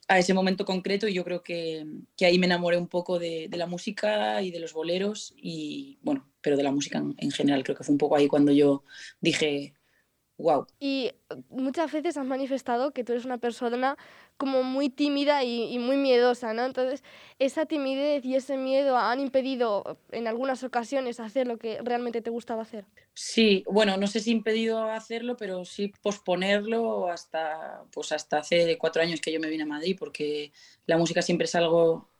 a 0.08 0.18
ese 0.18 0.34
momento 0.34 0.64
concreto. 0.64 1.06
Y 1.08 1.14
yo 1.14 1.24
creo 1.24 1.42
que, 1.42 1.84
que 2.16 2.26
ahí 2.26 2.38
me 2.38 2.46
enamoré 2.46 2.76
un 2.78 2.88
poco 2.88 3.18
de, 3.18 3.48
de 3.48 3.56
la 3.56 3.66
música 3.66 4.42
y 4.42 4.50
de 4.50 4.60
los 4.60 4.72
boleros. 4.72 5.34
Y 5.36 5.98
bueno, 6.02 6.30
pero 6.40 6.56
de 6.56 6.62
la 6.62 6.72
música 6.72 6.98
en, 6.98 7.14
en 7.18 7.30
general. 7.30 7.62
Creo 7.64 7.76
que 7.76 7.84
fue 7.84 7.92
un 7.92 7.98
poco 7.98 8.16
ahí 8.16 8.28
cuando 8.28 8.52
yo 8.52 8.84
dije, 9.20 9.74
wow. 10.42 10.66
Y 10.80 11.06
eh, 11.30 11.36
muchas 11.50 11.92
veces 11.92 12.16
has 12.16 12.26
manifestado 12.26 12.92
que 12.92 13.04
tú 13.04 13.12
eres 13.12 13.24
una 13.24 13.38
persona 13.38 13.96
como 14.36 14.62
muy 14.64 14.90
tímida 14.90 15.44
y, 15.44 15.72
y 15.72 15.78
muy 15.78 15.96
miedosa, 15.96 16.54
¿no? 16.54 16.64
Entonces, 16.66 17.04
esa 17.38 17.66
timidez 17.66 18.24
y 18.24 18.34
ese 18.36 18.56
miedo 18.56 18.96
han 18.98 19.20
impedido 19.20 19.98
en 20.10 20.26
algunas 20.26 20.64
ocasiones 20.64 21.20
hacer 21.20 21.46
lo 21.46 21.58
que 21.58 21.80
realmente 21.82 22.22
te 22.22 22.30
gustaba 22.30 22.62
hacer. 22.62 22.86
Sí, 23.14 23.62
bueno, 23.66 23.96
no 23.98 24.06
sé 24.06 24.20
si 24.20 24.30
impedido 24.30 24.84
hacerlo, 24.84 25.36
pero 25.36 25.64
sí 25.66 25.92
posponerlo 26.02 27.08
hasta, 27.08 27.84
pues 27.92 28.10
hasta 28.12 28.38
hace 28.38 28.78
cuatro 28.78 29.02
años 29.02 29.20
que 29.20 29.32
yo 29.32 29.38
me 29.40 29.48
vine 29.50 29.64
a 29.64 29.66
Madrid, 29.66 29.96
porque 29.98 30.52
la 30.86 30.96
música 30.96 31.20
siempre 31.20 31.44
es 31.44 31.54
algo 31.54 32.10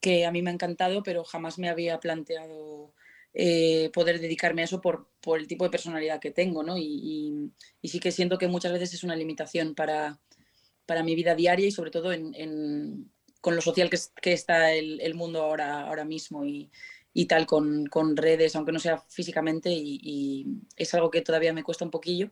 que 0.00 0.26
a 0.26 0.32
mí 0.32 0.42
me 0.42 0.50
ha 0.50 0.54
encantado, 0.54 1.02
pero 1.02 1.24
jamás 1.24 1.58
me 1.58 1.68
había 1.68 2.00
planteado 2.00 2.94
eh, 3.34 3.90
poder 3.92 4.20
dedicarme 4.20 4.62
a 4.62 4.64
eso 4.66 4.80
por, 4.80 5.08
por 5.20 5.38
el 5.38 5.46
tipo 5.48 5.64
de 5.64 5.70
personalidad 5.70 6.20
que 6.20 6.30
tengo, 6.30 6.62
¿no? 6.62 6.76
Y, 6.78 6.82
y- 6.84 7.52
y 7.82 7.88
sí 7.88 8.00
que 8.00 8.12
siento 8.12 8.38
que 8.38 8.48
muchas 8.48 8.72
veces 8.72 8.94
es 8.94 9.04
una 9.04 9.16
limitación 9.16 9.74
para, 9.74 10.20
para 10.86 11.02
mi 11.02 11.14
vida 11.14 11.34
diaria 11.34 11.66
y 11.66 11.70
sobre 11.70 11.90
todo 11.90 12.12
en, 12.12 12.34
en- 12.34 13.10
con 13.40 13.54
lo 13.56 13.62
social 13.62 13.88
que, 13.90 13.96
es- 13.96 14.12
que 14.20 14.32
está 14.32 14.72
el, 14.72 15.00
el 15.00 15.14
mundo 15.14 15.42
ahora, 15.42 15.82
ahora 15.88 16.04
mismo 16.04 16.44
y, 16.44 16.70
y 17.12 17.26
tal, 17.26 17.46
con, 17.46 17.86
con 17.86 18.16
redes, 18.16 18.56
aunque 18.56 18.72
no 18.72 18.78
sea 18.80 18.98
físicamente, 19.08 19.70
y, 19.72 20.46
es 20.76 20.94
algo 20.94 21.10
que 21.10 21.22
todavía 21.22 21.52
me 21.52 21.62
cuesta 21.64 21.84
un 21.84 21.90
poquillo, 21.90 22.30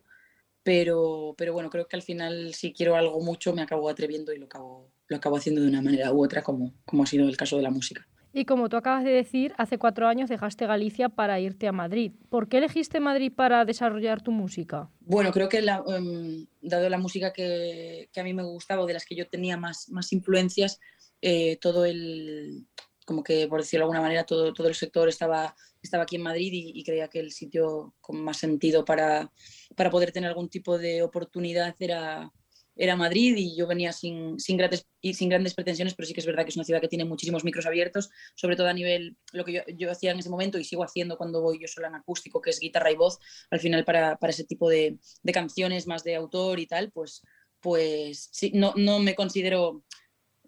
pero, 0.63 1.35
pero 1.37 1.53
bueno, 1.53 1.69
creo 1.69 1.87
que 1.87 1.95
al 1.95 2.03
final 2.03 2.53
si 2.53 2.73
quiero 2.73 2.95
algo 2.95 3.21
mucho 3.21 3.53
me 3.53 3.61
acabo 3.63 3.89
atreviendo 3.89 4.33
y 4.33 4.39
lo 4.39 4.45
acabo, 4.47 4.91
lo 5.07 5.17
acabo 5.17 5.37
haciendo 5.37 5.61
de 5.61 5.69
una 5.69 5.81
manera 5.81 6.13
u 6.13 6.23
otra, 6.23 6.43
como, 6.43 6.73
como 6.85 7.03
ha 7.03 7.07
sido 7.07 7.27
el 7.29 7.37
caso 7.37 7.57
de 7.57 7.63
la 7.63 7.71
música. 7.71 8.07
Y 8.33 8.45
como 8.45 8.69
tú 8.69 8.77
acabas 8.77 9.03
de 9.03 9.11
decir, 9.11 9.53
hace 9.57 9.77
cuatro 9.77 10.07
años 10.07 10.29
dejaste 10.29 10.67
Galicia 10.67 11.09
para 11.09 11.39
irte 11.39 11.67
a 11.67 11.71
Madrid. 11.71 12.11
¿Por 12.29 12.47
qué 12.49 12.57
elegiste 12.57 12.99
Madrid 12.99 13.31
para 13.35 13.65
desarrollar 13.65 14.21
tu 14.21 14.31
música? 14.31 14.89
Bueno, 14.99 15.31
creo 15.31 15.49
que 15.49 15.61
la, 15.61 15.83
em, 15.87 16.45
dado 16.61 16.89
la 16.89 16.97
música 16.97 17.33
que, 17.33 18.09
a 18.15 18.23
mí 18.23 18.33
me 18.33 18.43
gustaba 18.43 18.83
o 18.83 18.85
de 18.85 18.93
las 18.93 19.05
que 19.05 19.15
yo 19.15 19.27
tenía 19.27 19.57
más, 19.57 19.89
más 19.89 20.11
influencias, 20.13 20.79
eh, 21.21 21.57
todo 21.57 21.85
el, 21.85 22.67
como 23.05 23.23
que 23.23 23.47
por 23.47 23.61
decirlo 23.61 23.85
de 23.85 23.85
alguna 23.85 24.01
manera, 24.01 24.25
todo, 24.25 24.53
todo 24.53 24.67
el 24.67 24.75
sector 24.75 25.07
estaba, 25.09 25.55
estaba 25.81 26.03
aquí 26.03 26.17
en 26.17 26.23
Madrid 26.23 26.51
y, 26.51 26.79
y 26.79 26.83
creía 26.83 27.07
que 27.07 27.19
el 27.19 27.31
sitio 27.31 27.95
con 28.01 28.21
más 28.21 28.37
sentido 28.37 28.85
para, 28.85 29.31
para 29.75 29.89
poder 29.89 30.11
tener 30.11 30.29
algún 30.29 30.49
tipo 30.49 30.77
de 30.77 31.01
oportunidad 31.01 31.75
era, 31.79 32.31
era 32.77 32.95
Madrid 32.95 33.35
y 33.37 33.55
yo 33.55 33.67
venía 33.67 33.91
sin, 33.91 34.39
sin, 34.39 34.57
grandes, 34.57 34.87
sin 35.01 35.29
grandes 35.29 35.53
pretensiones, 35.53 35.95
pero 35.95 36.07
sí 36.07 36.13
que 36.13 36.19
es 36.19 36.25
verdad 36.25 36.43
que 36.43 36.49
es 36.49 36.55
una 36.55 36.65
ciudad 36.65 36.81
que 36.81 36.87
tiene 36.87 37.05
muchísimos 37.05 37.43
micros 37.43 37.65
abiertos, 37.65 38.09
sobre 38.35 38.55
todo 38.55 38.67
a 38.67 38.73
nivel, 38.73 39.17
lo 39.33 39.43
que 39.43 39.53
yo, 39.53 39.61
yo 39.75 39.91
hacía 39.91 40.11
en 40.11 40.19
ese 40.19 40.29
momento 40.29 40.57
y 40.57 40.63
sigo 40.63 40.83
haciendo 40.83 41.17
cuando 41.17 41.41
voy 41.41 41.59
yo 41.59 41.67
sola 41.67 41.87
en 41.87 41.95
acústico, 41.95 42.41
que 42.41 42.51
es 42.51 42.59
guitarra 42.59 42.91
y 42.91 42.95
voz, 42.95 43.19
al 43.49 43.59
final 43.59 43.83
para, 43.85 44.17
para 44.17 44.31
ese 44.31 44.43
tipo 44.43 44.69
de, 44.69 44.97
de, 45.23 45.31
canciones 45.31 45.87
más 45.87 46.03
de 46.03 46.15
autor 46.15 46.59
y 46.59 46.67
tal, 46.67 46.91
pues, 46.91 47.23
pues 47.59 48.29
sí, 48.31 48.51
no, 48.53 48.73
no 48.75 48.99
me 48.99 49.15
considero 49.15 49.83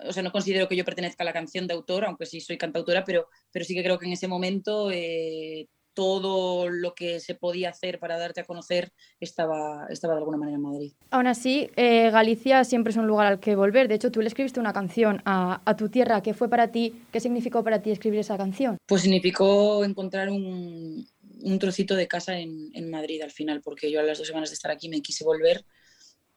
o 0.01 0.13
sea, 0.13 0.23
no 0.23 0.31
considero 0.31 0.67
que 0.67 0.75
yo 0.75 0.85
pertenezca 0.85 1.23
a 1.23 1.25
la 1.25 1.33
canción 1.33 1.67
de 1.67 1.73
autor, 1.73 2.05
aunque 2.05 2.25
sí 2.25 2.39
soy 2.39 2.57
cantautora, 2.57 3.03
pero, 3.03 3.27
pero 3.51 3.65
sí 3.65 3.75
que 3.75 3.83
creo 3.83 3.99
que 3.99 4.05
en 4.05 4.13
ese 4.13 4.27
momento 4.27 4.91
eh, 4.91 5.67
todo 5.93 6.69
lo 6.69 6.93
que 6.93 7.19
se 7.19 7.35
podía 7.35 7.69
hacer 7.69 7.99
para 7.99 8.17
darte 8.17 8.41
a 8.41 8.45
conocer 8.45 8.91
estaba, 9.19 9.87
estaba 9.89 10.13
de 10.13 10.19
alguna 10.19 10.37
manera 10.37 10.55
en 10.55 10.61
Madrid. 10.61 10.93
Aún 11.11 11.27
así, 11.27 11.69
eh, 11.75 12.09
Galicia 12.11 12.63
siempre 12.63 12.91
es 12.91 12.97
un 12.97 13.07
lugar 13.07 13.27
al 13.27 13.39
que 13.39 13.55
volver. 13.55 13.87
De 13.87 13.95
hecho, 13.95 14.11
tú 14.11 14.21
le 14.21 14.27
escribiste 14.27 14.59
una 14.59 14.73
canción 14.73 15.21
a, 15.25 15.61
a, 15.65 15.75
tu 15.75 15.89
tierra. 15.89 16.21
¿Qué 16.21 16.33
fue 16.33 16.49
para 16.49 16.71
ti? 16.71 17.01
¿Qué 17.11 17.19
significó 17.19 17.63
para 17.63 17.81
ti 17.81 17.91
escribir 17.91 18.19
esa 18.19 18.37
canción? 18.37 18.77
Pues 18.85 19.01
significó 19.01 19.83
encontrar 19.83 20.29
un, 20.29 21.07
un 21.41 21.59
trocito 21.59 21.95
de 21.95 22.07
casa 22.07 22.37
en, 22.39 22.69
en, 22.73 22.89
Madrid 22.89 23.21
al 23.21 23.31
final, 23.31 23.61
porque 23.61 23.91
yo 23.91 23.99
a 23.99 24.03
las 24.03 24.17
dos 24.17 24.27
semanas 24.27 24.49
de 24.49 24.55
estar 24.55 24.71
aquí 24.71 24.89
me 24.89 25.01
quise 25.01 25.23
volver 25.23 25.65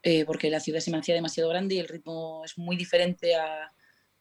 eh, 0.02 0.24
porque 0.24 0.50
la 0.50 0.58
ciudad 0.58 0.80
se 0.80 0.90
me 0.90 0.98
hacía 0.98 1.14
demasiado 1.14 1.48
grande 1.48 1.76
y 1.76 1.78
el 1.78 1.86
ritmo 1.86 2.42
es 2.44 2.58
muy 2.58 2.76
diferente 2.76 3.36
a, 3.36 3.72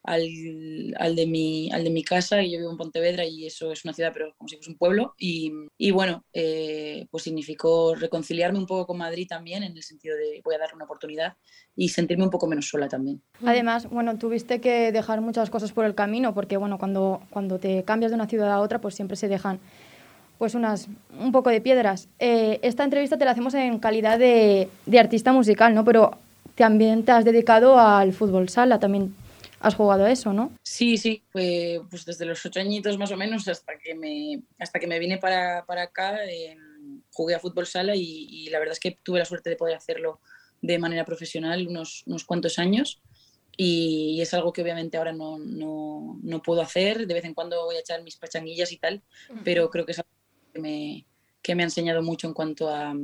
al, 0.04 0.94
al, 0.98 1.14
de 1.14 1.26
mi, 1.26 1.70
al 1.70 1.84
de 1.84 1.90
mi 1.90 2.02
casa 2.02 2.42
y 2.42 2.52
yo 2.52 2.58
vivo 2.58 2.70
en 2.70 2.76
Pontevedra 2.76 3.24
y 3.24 3.46
eso 3.46 3.70
es 3.70 3.84
una 3.84 3.94
ciudad 3.94 4.10
pero 4.12 4.34
como 4.36 4.48
si 4.48 4.56
fuese 4.56 4.70
un 4.70 4.76
pueblo 4.76 5.14
y, 5.18 5.52
y 5.78 5.90
bueno, 5.92 6.24
eh, 6.32 7.06
pues 7.10 7.24
significó 7.24 7.94
reconciliarme 7.94 8.58
un 8.58 8.66
poco 8.66 8.86
con 8.86 8.98
Madrid 8.98 9.26
también 9.28 9.62
en 9.62 9.76
el 9.76 9.82
sentido 9.82 10.16
de 10.16 10.40
voy 10.44 10.56
a 10.56 10.58
darle 10.58 10.74
una 10.74 10.84
oportunidad 10.86 11.34
y 11.76 11.88
sentirme 11.88 12.24
un 12.24 12.30
poco 12.30 12.46
menos 12.46 12.68
sola 12.68 12.88
también. 12.88 13.22
Además, 13.44 13.88
bueno, 13.88 14.18
tuviste 14.18 14.60
que 14.60 14.92
dejar 14.92 15.20
muchas 15.20 15.50
cosas 15.50 15.72
por 15.72 15.84
el 15.84 15.94
camino 15.94 16.34
porque 16.34 16.56
bueno, 16.56 16.78
cuando, 16.78 17.22
cuando 17.30 17.58
te 17.58 17.84
cambias 17.84 18.10
de 18.10 18.16
una 18.16 18.26
ciudad 18.26 18.50
a 18.50 18.60
otra 18.60 18.80
pues 18.80 18.94
siempre 18.94 19.16
se 19.16 19.28
dejan 19.28 19.60
pues 20.38 20.56
unas, 20.56 20.88
un 21.20 21.30
poco 21.30 21.50
de 21.50 21.60
piedras. 21.60 22.08
Eh, 22.18 22.58
esta 22.62 22.82
entrevista 22.82 23.16
te 23.16 23.24
la 23.24 23.30
hacemos 23.30 23.54
en 23.54 23.78
calidad 23.78 24.18
de, 24.18 24.68
de 24.86 24.98
artista 24.98 25.32
musical, 25.32 25.72
¿no? 25.72 25.84
Pero 25.84 26.18
también 26.56 27.04
te 27.04 27.12
has 27.12 27.24
dedicado 27.24 27.78
al 27.78 28.12
fútbol 28.12 28.48
sala, 28.48 28.80
también 28.80 29.14
has 29.62 29.74
jugado 29.74 30.04
a 30.04 30.10
eso, 30.10 30.32
¿no? 30.32 30.52
Sí, 30.62 30.98
sí, 30.98 31.22
pues, 31.32 31.80
pues 31.88 32.04
desde 32.04 32.26
los 32.26 32.44
ocho 32.44 32.60
añitos 32.60 32.98
más 32.98 33.12
o 33.12 33.16
menos 33.16 33.46
hasta 33.48 33.78
que 33.78 33.94
me, 33.94 34.42
hasta 34.58 34.80
que 34.80 34.86
me 34.86 34.98
vine 34.98 35.18
para, 35.18 35.64
para 35.64 35.82
acá 35.82 36.24
eh, 36.24 36.56
jugué 37.12 37.34
a 37.34 37.40
fútbol 37.40 37.66
sala 37.66 37.94
y, 37.94 38.26
y, 38.28 38.50
la 38.50 38.58
verdad 38.58 38.72
es 38.72 38.80
que 38.80 38.98
tuve 39.02 39.20
la 39.20 39.24
suerte 39.24 39.50
de 39.50 39.56
poder 39.56 39.76
hacerlo 39.76 40.20
de 40.60 40.78
manera 40.78 41.04
profesional 41.04 41.66
unos, 41.68 42.02
unos 42.06 42.24
cuantos 42.24 42.58
años 42.58 43.00
y, 43.56 44.20
es 44.20 44.34
algo 44.34 44.52
que 44.52 44.62
obviamente 44.62 44.96
ahora 44.96 45.12
no, 45.12 45.38
no, 45.38 46.18
no, 46.22 46.42
puedo 46.42 46.60
hacer, 46.60 47.06
de 47.06 47.14
vez 47.14 47.24
en 47.24 47.34
cuando 47.34 47.64
voy 47.64 47.76
a 47.76 47.80
echar 47.80 48.02
mis 48.02 48.16
pachanguillas 48.16 48.72
y 48.72 48.78
tal, 48.78 49.02
pero 49.44 49.70
creo 49.70 49.86
que 49.86 49.92
es 49.92 49.98
algo 49.98 50.10
que 50.52 50.60
me, 50.60 51.06
que 51.42 51.54
me 51.54 51.62
ha 51.62 51.66
enseñado 51.66 52.02
mucho 52.02 52.26
en 52.26 52.34
cuanto 52.34 52.68
a, 52.68 52.94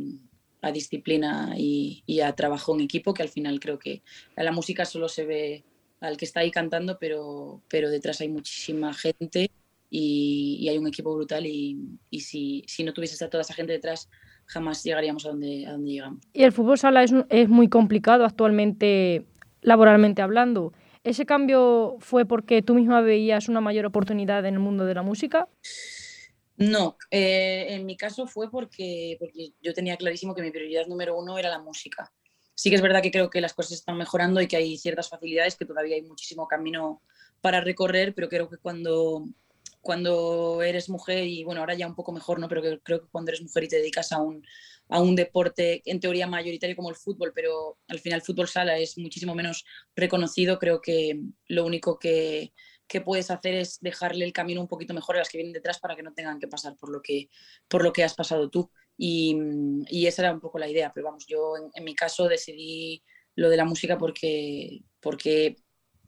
a 0.62 0.72
disciplina 0.72 1.54
y, 1.56 2.02
y, 2.06 2.20
a 2.20 2.34
trabajo 2.34 2.74
en 2.74 2.80
equipo, 2.80 3.14
que 3.14 3.22
al 3.22 3.28
final 3.28 3.60
creo 3.60 3.78
que 3.78 4.02
la 4.36 4.52
música 4.52 4.84
solo 4.84 5.08
se 5.08 5.26
ve 5.26 5.64
al 6.00 6.16
que 6.16 6.24
está 6.24 6.40
ahí 6.40 6.50
cantando, 6.50 6.98
pero, 6.98 7.62
pero 7.68 7.90
detrás 7.90 8.20
hay 8.20 8.28
muchísima 8.28 8.92
gente 8.94 9.50
y, 9.90 10.58
y 10.60 10.68
hay 10.68 10.78
un 10.78 10.86
equipo 10.86 11.14
brutal 11.14 11.46
y, 11.46 11.78
y 12.10 12.20
si, 12.20 12.64
si, 12.66 12.84
no 12.84 12.92
tuvieses 12.92 13.20
a 13.22 13.30
toda 13.30 13.42
esa 13.42 13.54
gente 13.54 13.72
detrás, 13.72 14.08
jamás 14.46 14.84
llegaríamos 14.84 15.26
a 15.26 15.30
donde, 15.30 15.66
a 15.66 15.72
donde 15.72 15.90
llegamos. 15.90 16.20
Y 16.32 16.42
el 16.42 16.52
fútbol 16.52 16.78
sala 16.78 17.02
es, 17.02 17.12
es 17.30 17.48
muy 17.48 17.68
complicado 17.68 18.24
actualmente, 18.24 19.26
laboralmente 19.62 20.22
hablando. 20.22 20.72
¿Ese 21.04 21.26
cambio 21.26 21.96
fue 22.00 22.26
porque 22.26 22.62
tú 22.62 22.74
misma 22.74 23.00
veías 23.00 23.48
una 23.48 23.60
mayor 23.60 23.86
oportunidad 23.86 24.44
en 24.44 24.54
el 24.54 24.60
mundo 24.60 24.84
de 24.84 24.94
la 24.94 25.02
música? 25.02 25.48
No, 26.56 26.96
eh, 27.10 27.66
en 27.70 27.86
mi 27.86 27.96
caso 27.96 28.26
fue 28.26 28.50
porque, 28.50 29.16
porque 29.18 29.52
yo 29.62 29.72
tenía 29.74 29.96
clarísimo 29.96 30.34
que 30.34 30.42
mi 30.42 30.50
prioridad 30.50 30.86
número 30.86 31.16
uno 31.16 31.38
era 31.38 31.50
la 31.50 31.60
música 31.60 32.12
sí 32.58 32.70
que 32.70 32.76
es 32.76 32.82
verdad 32.82 33.02
que 33.02 33.12
creo 33.12 33.30
que 33.30 33.40
las 33.40 33.54
cosas 33.54 33.74
están 33.74 33.96
mejorando 33.96 34.40
y 34.40 34.48
que 34.48 34.56
hay 34.56 34.76
ciertas 34.76 35.08
facilidades, 35.08 35.54
que 35.54 35.64
todavía 35.64 35.94
hay 35.94 36.02
muchísimo 36.02 36.48
camino 36.48 37.00
para 37.40 37.60
recorrer, 37.60 38.16
pero 38.16 38.28
creo 38.28 38.50
que 38.50 38.56
cuando, 38.56 39.28
cuando 39.80 40.60
eres 40.62 40.88
mujer, 40.88 41.24
y 41.24 41.44
bueno, 41.44 41.60
ahora 41.60 41.74
ya 41.74 41.86
un 41.86 41.94
poco 41.94 42.10
mejor, 42.10 42.40
¿no? 42.40 42.48
Pero 42.48 42.62
creo 42.82 43.00
que 43.00 43.08
cuando 43.12 43.30
eres 43.30 43.42
mujer 43.42 43.62
y 43.62 43.68
te 43.68 43.76
dedicas 43.76 44.10
a 44.10 44.20
un, 44.20 44.44
a 44.88 45.00
un 45.00 45.14
deporte 45.14 45.82
en 45.84 46.00
teoría 46.00 46.26
mayoritario 46.26 46.74
como 46.74 46.90
el 46.90 46.96
fútbol, 46.96 47.30
pero 47.32 47.78
al 47.86 48.00
final 48.00 48.18
el 48.18 48.26
fútbol 48.26 48.48
sala 48.48 48.76
es 48.76 48.98
muchísimo 48.98 49.36
menos 49.36 49.64
reconocido, 49.94 50.58
creo 50.58 50.80
que 50.80 51.20
lo 51.46 51.64
único 51.64 51.96
que, 52.00 52.52
que 52.88 53.00
puedes 53.00 53.30
hacer 53.30 53.54
es 53.54 53.78
dejarle 53.80 54.24
el 54.24 54.32
camino 54.32 54.60
un 54.60 54.66
poquito 54.66 54.94
mejor 54.94 55.14
a 55.14 55.20
las 55.20 55.28
que 55.28 55.38
vienen 55.38 55.52
detrás 55.52 55.78
para 55.78 55.94
que 55.94 56.02
no 56.02 56.12
tengan 56.12 56.40
que 56.40 56.48
pasar 56.48 56.74
por 56.76 56.90
lo 56.90 57.02
que, 57.02 57.30
por 57.68 57.84
lo 57.84 57.92
que 57.92 58.02
has 58.02 58.14
pasado 58.14 58.50
tú. 58.50 58.68
Y, 59.00 59.36
y 59.88 60.06
esa 60.08 60.22
era 60.22 60.32
un 60.32 60.40
poco 60.40 60.58
la 60.58 60.68
idea, 60.68 60.92
pero 60.92 61.06
vamos, 61.06 61.24
yo 61.26 61.56
en, 61.56 61.70
en, 61.72 61.84
mi 61.84 61.94
caso 61.94 62.26
decidí 62.26 63.04
lo 63.36 63.48
de 63.48 63.56
la 63.56 63.64
música 63.64 63.96
porque, 63.96 64.80
porque 65.00 65.56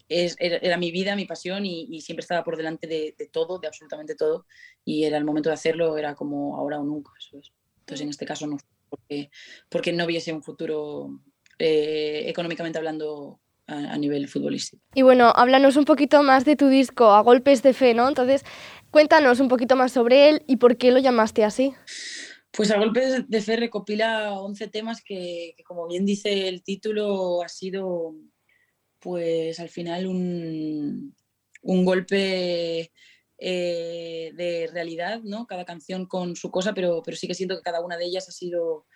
es, 0.09 0.35
era, 0.41 0.57
era, 0.57 0.77
mi 0.77 0.91
vida, 0.91 1.15
mi 1.15 1.25
pasión 1.25 1.65
y, 1.65 1.87
y 1.89 2.01
siempre 2.01 2.23
estaba 2.23 2.43
por 2.43 2.57
delante 2.57 2.89
de, 2.89 3.15
de, 3.17 3.29
todo, 3.29 3.61
de 3.61 3.69
absolutamente 3.69 4.17
todo. 4.17 4.45
Y 4.85 5.05
era 5.05 5.17
el 5.17 5.25
momento 5.25 5.51
de 5.51 5.55
hacerlo, 5.55 5.97
era 5.97 6.17
como 6.17 6.57
ahora 6.57 6.81
o 6.81 6.85
nunca. 6.85 7.13
Entonces, 7.33 8.01
en 8.01 8.09
este 8.09 8.27
caso 8.27 8.49
no, 8.49 8.57
porque, 8.89 9.31
porque 9.69 9.93
no 9.93 10.07
viese 10.07 10.33
un 10.33 10.43
futuro 10.43 11.21
eh, 11.61 12.25
económicamente 12.27 12.79
hablando 12.79 13.41
a, 13.69 13.77
a, 13.93 13.99
nivel 13.99 14.27
futbolístico. 14.27 14.83
Y 14.97 15.03
bueno, 15.03 15.33
háblanos 15.37 15.77
un 15.77 15.85
poquito 15.85 16.25
más 16.25 16.45
de 16.45 16.57
tu 16.57 16.67
disco, 16.67 17.13
A 17.13 17.21
Golpes 17.21 17.63
de 17.63 17.73
Fe, 17.73 17.95
¿no? 17.95 18.09
Entonces, 18.09 18.45
cuéntanos 18.91 19.39
un 19.39 19.47
poquito 19.47 19.77
más 19.77 19.93
sobre 19.93 20.29
él 20.29 20.43
y 20.49 20.57
por 20.57 20.77
qué 20.77 20.91
lo 20.91 20.99
llamaste 20.99 21.45
así. 21.45 21.73
Pues 22.53 22.71
a 22.71 22.79
golpes 22.79 23.29
de 23.29 23.41
fe 23.43 23.57
recopila 23.57 24.33
11 24.41 24.69
temas 24.69 25.03
que, 25.05 25.55
como 25.65 25.87
bien 25.87 26.05
dice 26.05 26.49
el 26.49 26.63
título, 26.65 27.43
ha 27.43 27.49
sido 27.49 28.15
pues 28.99 29.59
al 29.61 29.69
final 29.69 30.07
un, 30.07 31.17
un 31.63 31.85
golpe 31.85 32.93
eh, 33.39 34.33
de 34.35 34.69
realidad, 34.73 35.21
¿no? 35.23 35.47
Cada 35.47 35.65
canción 35.65 36.07
con 36.07 36.37
su 36.37 36.51
cosa, 36.51 36.75
pero, 36.75 37.03
pero 37.03 37.17
sí 37.17 37.27
que 37.27 37.35
siento 37.35 37.57
que 37.57 37.63
cada 37.63 37.81
una 37.81 37.97
de 37.97 38.05
ellas 38.05 38.29
ha 38.29 38.33
sido, 38.33 38.87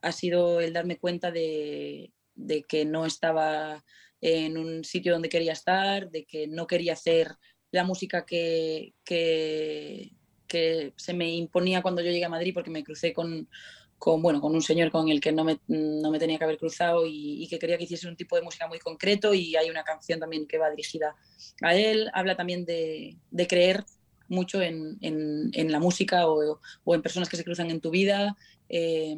ha 0.00 0.12
sido 0.12 0.60
el 0.60 0.72
darme 0.72 0.98
cuenta 0.98 1.30
de, 1.30 2.12
de 2.34 2.62
que 2.62 2.84
no 2.84 3.04
estaba 3.04 3.84
en 4.20 4.56
un 4.56 4.84
sitio 4.84 5.12
donde 5.12 5.28
quería 5.28 5.52
estar, 5.52 6.10
de 6.10 6.24
que 6.24 6.46
no 6.46 6.66
quería 6.66 6.94
hacer 6.94 7.36
la 7.70 7.84
música 7.84 8.24
que, 8.24 8.94
que 9.04 10.12
que 10.52 10.92
se 10.96 11.14
me 11.14 11.34
imponía 11.34 11.80
cuando 11.80 12.02
yo 12.02 12.10
llegué 12.10 12.26
a 12.26 12.28
Madrid 12.28 12.52
porque 12.52 12.70
me 12.70 12.84
crucé 12.84 13.14
con, 13.14 13.48
con, 13.96 14.20
bueno, 14.20 14.38
con 14.42 14.54
un 14.54 14.60
señor 14.60 14.90
con 14.90 15.08
el 15.08 15.18
que 15.18 15.32
no 15.32 15.44
me, 15.44 15.60
no 15.66 16.10
me 16.10 16.18
tenía 16.18 16.36
que 16.36 16.44
haber 16.44 16.58
cruzado 16.58 17.06
y, 17.06 17.42
y, 17.42 17.48
que 17.48 17.58
quería 17.58 17.78
que 17.78 17.84
hiciese 17.84 18.06
un 18.06 18.16
tipo 18.16 18.36
de 18.36 18.42
música 18.42 18.68
muy 18.68 18.78
concreto 18.78 19.32
y 19.32 19.56
hay 19.56 19.70
una 19.70 19.82
canción 19.82 20.20
también 20.20 20.46
que 20.46 20.58
va 20.58 20.68
dirigida 20.68 21.16
a 21.62 21.74
él. 21.74 22.10
Habla 22.12 22.36
también 22.36 22.66
de, 22.66 23.16
de 23.30 23.46
creer 23.46 23.84
mucho 24.28 24.60
en, 24.60 24.98
en, 25.00 25.50
en 25.54 25.72
la 25.72 25.78
música 25.78 26.28
o, 26.28 26.60
o, 26.84 26.94
en 26.94 27.00
personas 27.00 27.30
que 27.30 27.38
se 27.38 27.44
cruzan 27.44 27.70
en 27.70 27.80
tu 27.80 27.90
vida 27.90 28.36
eh, 28.68 29.16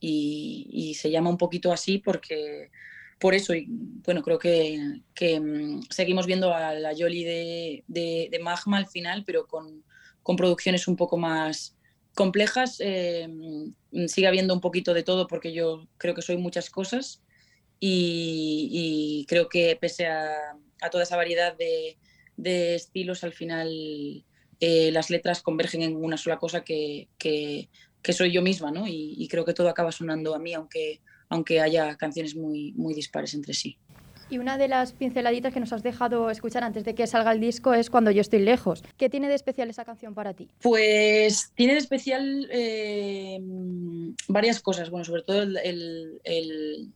y, 0.00 0.68
y, 0.70 0.94
se 0.94 1.10
llama 1.10 1.30
un 1.30 1.38
poquito 1.38 1.72
así 1.72 1.96
porque 1.98 2.70
por 3.18 3.34
eso, 3.34 3.54
y 3.54 3.66
bueno, 4.04 4.22
creo 4.22 4.38
que, 4.38 5.00
que 5.14 5.40
um, 5.40 5.82
seguimos 5.90 6.26
viendo 6.26 6.54
a 6.54 6.74
la 6.74 6.92
Yoli 6.92 7.24
de, 7.24 7.84
de, 7.88 8.28
de 8.30 8.38
Magma 8.38 8.76
al 8.76 8.86
final, 8.86 9.24
pero 9.26 9.46
con, 9.46 9.82
con 10.28 10.36
producciones 10.36 10.86
un 10.88 10.96
poco 10.96 11.16
más 11.16 11.74
complejas. 12.14 12.76
Eh, 12.80 13.26
sigue 14.08 14.26
habiendo 14.26 14.52
un 14.52 14.60
poquito 14.60 14.92
de 14.92 15.02
todo 15.02 15.26
porque 15.26 15.54
yo 15.54 15.88
creo 15.96 16.14
que 16.14 16.20
soy 16.20 16.36
muchas 16.36 16.68
cosas 16.68 17.22
y, 17.80 19.24
creo 19.26 19.48
que 19.48 19.78
pese 19.80 20.06
a, 20.06 20.36
toda 20.92 21.04
esa 21.04 21.16
variedad 21.16 21.56
de, 21.56 21.96
estilos, 22.74 23.24
al 23.24 23.32
final 23.32 24.22
eh, 24.60 24.90
las 24.92 25.08
letras 25.08 25.40
convergen 25.40 25.80
en 25.80 25.96
una 25.96 26.18
sola 26.18 26.36
cosa 26.36 26.62
que, 26.62 27.08
soy 28.10 28.30
yo 28.30 28.42
misma, 28.42 28.70
¿no? 28.70 28.86
Y, 28.86 29.14
y, 29.16 29.28
creo 29.28 29.46
que 29.46 29.54
todo 29.54 29.70
acaba 29.70 29.92
sonando 29.92 30.34
a 30.34 30.38
mí, 30.38 30.52
aunque, 30.52 31.00
aunque 31.30 31.62
haya 31.62 31.96
canciones 31.96 32.36
muy, 32.36 32.72
muy 32.72 32.92
dispares 32.92 33.32
entre 33.32 33.54
sí. 33.54 33.78
Y 34.30 34.38
una 34.38 34.58
de 34.58 34.68
las 34.68 34.92
pinceladitas 34.92 35.54
que 35.54 35.60
nos 35.60 35.72
has 35.72 35.82
dejado 35.82 36.30
escuchar 36.30 36.62
antes 36.62 36.84
de 36.84 36.94
que 36.94 37.06
salga 37.06 37.32
el 37.32 37.40
disco 37.40 37.72
es 37.72 37.88
Cuando 37.88 38.10
yo 38.10 38.20
estoy 38.20 38.40
lejos. 38.40 38.82
¿Qué 38.98 39.08
tiene 39.08 39.28
de 39.28 39.34
especial 39.34 39.70
esa 39.70 39.84
canción 39.84 40.14
para 40.14 40.34
ti? 40.34 40.48
Pues 40.60 41.52
tiene 41.54 41.72
de 41.72 41.78
especial 41.78 42.48
eh, 42.50 43.40
varias 44.28 44.60
cosas. 44.60 44.90
Bueno, 44.90 45.04
sobre 45.04 45.22
todo 45.22 45.42
el, 45.42 45.56
el, 45.56 46.20
el, 46.24 46.92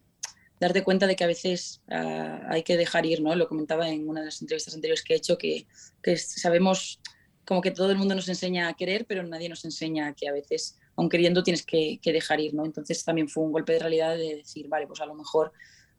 darte 0.60 0.82
cuenta 0.82 1.06
de 1.06 1.16
que 1.16 1.24
a 1.24 1.26
veces 1.26 1.80
uh, 1.88 2.50
hay 2.50 2.62
que 2.62 2.76
dejar 2.76 3.06
ir, 3.06 3.22
¿no? 3.22 3.34
Lo 3.34 3.48
comentaba 3.48 3.88
en 3.88 4.08
una 4.08 4.20
de 4.20 4.26
las 4.26 4.42
entrevistas 4.42 4.74
anteriores 4.74 5.02
que 5.02 5.14
he 5.14 5.16
hecho, 5.16 5.38
que, 5.38 5.66
que 6.02 6.18
sabemos 6.18 7.00
como 7.46 7.62
que 7.62 7.70
todo 7.70 7.90
el 7.90 7.98
mundo 7.98 8.14
nos 8.14 8.28
enseña 8.28 8.68
a 8.68 8.74
querer, 8.74 9.06
pero 9.06 9.22
nadie 9.22 9.48
nos 9.48 9.64
enseña 9.64 10.12
que 10.14 10.28
a 10.28 10.32
veces, 10.32 10.78
aun 10.96 11.08
queriendo, 11.08 11.42
tienes 11.42 11.64
que, 11.64 11.98
que 12.00 12.12
dejar 12.12 12.40
ir, 12.40 12.54
¿no? 12.54 12.64
Entonces 12.64 13.02
también 13.04 13.28
fue 13.28 13.42
un 13.42 13.52
golpe 13.52 13.72
de 13.72 13.78
realidad 13.78 14.16
de 14.16 14.36
decir, 14.36 14.68
vale, 14.68 14.86
pues 14.86 15.00
a 15.00 15.06
lo 15.06 15.14
mejor 15.14 15.52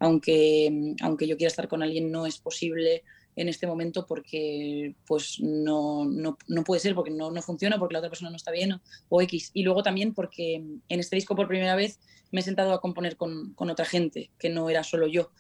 aunque, 0.04 0.96
aunque 1.02 1.28
yo 1.28 1.38
quiera 1.38 1.48
estar 1.48 1.70
con 1.70 1.82
alguien 1.82 2.12
no 2.12 2.26
es 2.26 2.38
posible 2.38 3.04
en 3.38 3.48
este 3.48 3.66
momento 3.66 4.06
porque 4.06 4.96
pues 5.08 5.40
no, 5.40 6.04
no, 6.06 6.38
no 6.48 6.64
puede 6.66 6.82
ser, 6.82 6.94
porque 6.94 7.10
no, 7.10 7.32
no, 7.32 7.42
funciona, 7.42 7.80
porque 7.80 7.94
la 7.94 8.00
otra 8.00 8.10
persona 8.10 8.30
no 8.30 8.36
está 8.36 8.52
bien 8.52 8.74
o, 9.08 9.22
X. 9.22 9.52
Y 9.54 9.64
luego 9.64 9.82
también 9.82 10.14
porque 10.14 10.56
en 10.56 11.00
este 11.00 11.16
disco 11.16 11.36
por 11.36 11.48
primera 11.48 11.76
vez 11.76 12.00
me 12.32 12.42
he 12.42 12.44
sentado 12.44 12.74
a 12.74 12.82
componer 12.82 13.16
con, 13.16 13.54
con, 13.54 13.70
otra 13.70 13.86
gente, 13.86 14.30
que 14.38 14.50
no 14.50 14.70
era 14.70 14.84
solo 14.84 15.08
yo. 15.08 15.32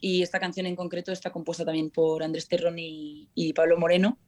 Y 0.00 0.22
esta 0.22 0.38
canción 0.38 0.66
en 0.66 0.76
concreto 0.76 1.10
está 1.10 1.30
compuesta 1.30 1.64
también 1.64 1.90
por 1.90 2.22
Andrés 2.22 2.46
Terrón 2.46 2.78
y, 2.78 3.28
y 3.34 3.52
Pablo 3.54 3.76
Moreno. 3.76 4.18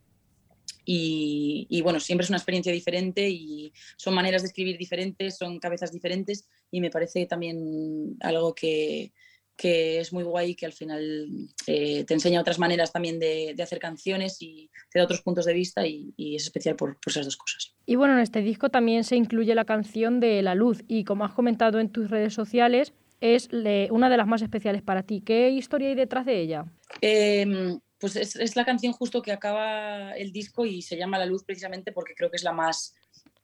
Y, 0.84 1.66
y, 1.70 1.80
bueno, 1.82 2.00
siempre 2.00 2.24
es 2.24 2.30
una 2.30 2.38
experiencia 2.38 2.72
diferente 2.72 3.30
y 3.30 3.72
son 3.96 4.12
maneras 4.12 4.42
de 4.42 4.48
escribir 4.48 4.76
diferentes, 4.76 5.38
son 5.38 5.58
cabezas 5.58 5.92
diferentes 5.92 6.46
y 6.70 6.80
me 6.80 6.90
parece 6.90 7.24
también 7.24 8.16
algo 8.20 8.54
que, 8.54 9.12
que 9.56 10.00
es 10.00 10.12
muy 10.12 10.24
guay, 10.24 10.54
que 10.54 10.66
al 10.66 10.72
final 10.72 11.28
eh, 11.66 12.04
te 12.04 12.14
enseña 12.14 12.40
otras 12.40 12.58
maneras 12.58 12.92
también 12.92 13.18
de, 13.18 13.54
de, 13.56 13.62
hacer 13.62 13.78
canciones 13.78 14.36
y 14.40 14.70
te 14.90 14.98
da 14.98 15.04
otros 15.04 15.22
puntos 15.22 15.44
de 15.44 15.54
vista 15.54 15.86
y, 15.86 16.12
y 16.16 16.36
es 16.36 16.44
especial 16.44 16.76
por, 16.76 16.98
por, 17.00 17.10
esas 17.10 17.24
dos 17.24 17.36
cosas. 17.36 17.74
Y 17.86 17.94
bueno, 17.96 18.14
en 18.14 18.20
este 18.20 18.40
disco 18.42 18.68
también 18.70 19.04
se 19.04 19.16
incluye 19.16 19.54
la 19.54 19.64
canción 19.64 20.18
de 20.20 20.42
La 20.42 20.54
Luz 20.54 20.82
y 20.88 21.04
como 21.04 21.24
has 21.24 21.32
comentado 21.32 21.78
en 21.78 21.90
tus 21.90 22.10
redes 22.10 22.34
sociales, 22.34 22.92
es 23.20 23.52
le, 23.52 23.90
una 23.90 24.10
de 24.10 24.16
las 24.16 24.26
más 24.26 24.42
especiales 24.42 24.82
para 24.82 25.02
ti. 25.02 25.22
¿Qué 25.24 25.50
historia 25.50 25.88
hay 25.88 25.94
detrás 25.94 26.26
de 26.26 26.40
ella? 26.40 26.64
Eh, 27.00 27.78
pues 27.98 28.16
es, 28.16 28.36
es, 28.36 28.56
la 28.56 28.64
canción 28.64 28.92
justo 28.92 29.22
que 29.22 29.32
acaba 29.32 30.12
el 30.12 30.32
disco 30.32 30.66
y 30.66 30.82
se 30.82 30.96
llama 30.96 31.18
La 31.18 31.26
Luz 31.26 31.44
precisamente 31.44 31.92
porque 31.92 32.14
creo 32.14 32.30
que 32.30 32.36
es 32.36 32.42
la 32.42 32.52
más 32.52 32.94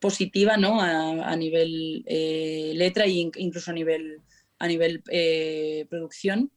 positiva 0.00 0.56
¿no? 0.56 0.80
a, 0.80 1.30
a 1.30 1.36
nivel 1.36 2.02
eh, 2.06 2.72
letra 2.74 3.04
e 3.04 3.30
incluso 3.36 3.70
a 3.70 3.74
nivel 3.74 4.20
a 4.60 4.68
nivel 4.68 5.02
eh, 5.10 5.86
producción. 5.90 6.52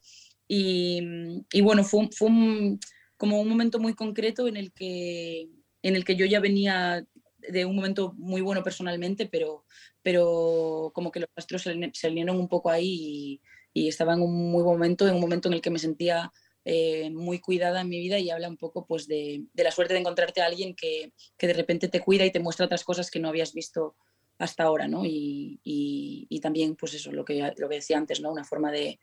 Y, 0.46 1.00
bueno, 1.62 1.82
fue, 1.82 2.08
como 3.16 3.40
un 3.40 3.48
momento 3.48 3.80
muy 3.80 3.94
concreto 3.94 4.46
en 4.46 4.56
el, 4.56 4.72
que, 4.72 5.48
en 5.82 5.96
el 5.96 6.04
que 6.04 6.14
yo 6.14 6.26
ya 6.26 6.38
venía 6.38 7.04
de 7.38 7.64
un 7.64 7.74
momento 7.74 8.12
muy 8.16 8.42
bueno 8.42 8.62
personalmente, 8.62 9.26
pero, 9.26 9.64
pero 10.02 10.92
como 10.94 11.10
que 11.10 11.20
los 11.20 11.28
astros 11.34 11.62
se, 11.62 12.06
alinearon 12.06 12.38
un 12.38 12.48
poco 12.48 12.70
ahí 12.70 13.40
y, 13.72 13.88
estaba 13.88 14.14
en 14.14 14.22
un 14.22 14.50
muy 14.52 14.62
momento, 14.62 15.08
en 15.08 15.14
un 15.14 15.20
momento 15.20 15.48
en 15.48 15.54
el 15.54 15.60
que 15.60 15.70
me 15.70 15.78
sentía 15.78 16.30
eh, 16.64 17.10
muy 17.10 17.40
cuidada 17.40 17.80
en 17.80 17.88
mi 17.88 17.98
vida 17.98 18.18
y 18.18 18.30
habla 18.30 18.48
un 18.48 18.56
poco 18.56 18.86
pues 18.86 19.08
de, 19.08 19.44
de 19.52 19.64
la 19.64 19.72
suerte 19.72 19.94
de 19.94 20.00
encontrarte 20.00 20.42
a 20.42 20.46
alguien 20.46 20.76
que, 20.76 21.12
que, 21.36 21.46
de 21.46 21.54
repente 21.54 21.88
te 21.88 22.00
cuida 22.00 22.24
y 22.24 22.30
te 22.30 22.40
muestra 22.40 22.66
otras 22.66 22.84
cosas 22.84 23.10
que 23.10 23.18
no 23.18 23.28
habías 23.28 23.52
visto 23.52 23.96
hasta 24.38 24.64
ahora, 24.64 24.88
¿no? 24.88 25.04
Y, 25.04 25.60
y, 25.62 26.26
y, 26.28 26.40
también, 26.40 26.76
pues 26.76 26.94
eso, 26.94 27.12
lo 27.12 27.24
que, 27.24 27.52
lo 27.56 27.68
que 27.68 27.76
decía 27.76 27.98
antes, 27.98 28.20
¿no? 28.20 28.32
Una 28.32 28.44
forma 28.44 28.72
de, 28.72 28.98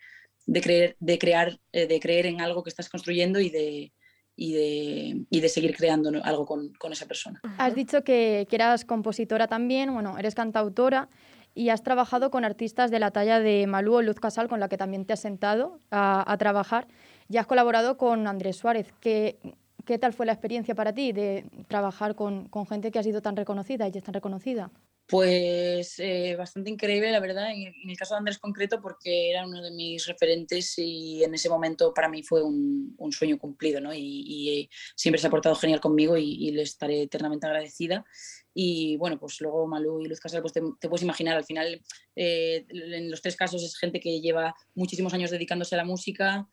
de 0.45 0.61
creer, 0.61 0.97
de, 1.00 1.17
crear, 1.17 1.59
eh, 1.71 1.88
de 1.88 2.00
creer 2.00 2.25
en 2.25 2.41
algo 2.41 2.63
que 2.63 2.69
estás 2.69 2.89
construyendo 2.89 3.39
y 3.39 3.50
de, 3.50 3.93
y 4.35 4.53
de, 4.53 5.25
y 5.29 5.39
de 5.39 5.50
seguir 5.50 5.75
creando 5.75 6.11
algo 6.23 6.45
con, 6.45 6.73
con, 6.73 6.91
esa 6.91 7.05
persona. 7.05 7.39
Has 7.57 7.75
dicho 7.75 8.03
que, 8.03 8.47
que 8.50 8.55
eras 8.55 8.85
compositora 8.85 9.47
también, 9.47 9.93
bueno, 9.93 10.17
eres 10.17 10.35
cantautora 10.35 11.09
y 11.53 11.69
has 11.69 11.83
trabajado 11.83 12.31
con 12.31 12.45
artistas 12.45 12.91
de 12.91 13.00
la 13.00 13.11
talla 13.11 13.39
de 13.39 13.67
Malú 13.67 13.95
o 13.95 14.01
Luz 14.01 14.19
Casal, 14.19 14.47
con 14.47 14.59
la 14.59 14.69
que 14.69 14.77
también 14.77 15.05
te 15.05 15.13
has 15.13 15.19
sentado 15.19 15.79
a, 15.91 16.29
a 16.31 16.38
trabajar, 16.38 16.88
y 17.29 17.38
has 17.38 17.45
colaborado 17.45 17.97
con 17.97 18.25
Andrés 18.27 18.57
Suárez. 18.57 18.93
¿Qué, 19.01 19.38
¿Qué 19.85 19.97
tal 19.97 20.13
fue 20.13 20.25
la 20.25 20.31
experiencia 20.31 20.75
para 20.75 20.93
ti 20.93 21.11
de 21.11 21.45
trabajar 21.67 22.15
con, 22.15 22.47
con 22.47 22.65
gente 22.65 22.91
que 22.91 23.00
ha 23.00 23.03
sido 23.03 23.21
tan 23.21 23.35
reconocida 23.35 23.88
y 23.88 23.91
es 23.97 24.03
tan 24.03 24.13
reconocida? 24.13 24.71
Pues 25.08 26.00
eh, 26.00 26.36
bastante 26.38 26.70
increíble, 26.70 27.12
la 27.12 27.20
verdad, 27.20 27.51
en, 27.51 27.74
el 27.89 27.98
caso 27.98 28.13
de 28.13 28.20
Andrés 28.20 28.39
concreto, 28.39 28.79
porque 28.81 29.29
era 29.29 29.46
uno 29.46 29.62
de 29.62 29.72
mis 29.72 30.05
referentes 30.05 30.74
y 30.77 31.22
en 31.24 31.34
ese 31.34 31.50
momento 31.50 31.93
para 31.93 32.08
mí 32.08 32.24
fue 32.24 32.41
un, 32.41 32.96
sueño 33.12 33.38
cumplido, 33.38 33.81
¿no? 33.81 33.93
Y, 33.93 34.00
y, 34.00 34.70
siempre 34.96 35.20
se 35.20 35.27
ha 35.27 35.29
portado 35.29 35.55
genial 35.55 35.81
conmigo 35.81 36.15
y, 36.17 36.48
y, 36.48 36.51
le 36.51 36.62
estaré 36.62 37.01
eternamente 37.01 37.45
agradecida. 37.45 38.06
Y 38.54 38.95
bueno, 38.97 39.19
pues 39.19 39.41
luego 39.41 39.67
Malú 39.67 40.02
y 40.02 40.08
Luz 40.08 40.19
Casal, 40.19 40.41
pues 40.41 40.54
te, 40.54 40.62
te 40.80 40.88
puedes 40.88 41.04
imaginar, 41.04 41.36
al 41.36 41.45
final, 41.45 41.82
eh, 42.15 42.65
en 42.69 43.12
los 43.12 43.21
tres 43.21 43.36
casos 43.36 43.63
es 43.63 43.78
gente 43.78 43.99
que 43.99 44.21
lleva 44.21 44.56
muchísimos 44.75 45.13
años 45.13 45.32
dedicándose 45.32 45.75
a 45.75 45.80
la 45.80 45.86
música, 45.86 46.47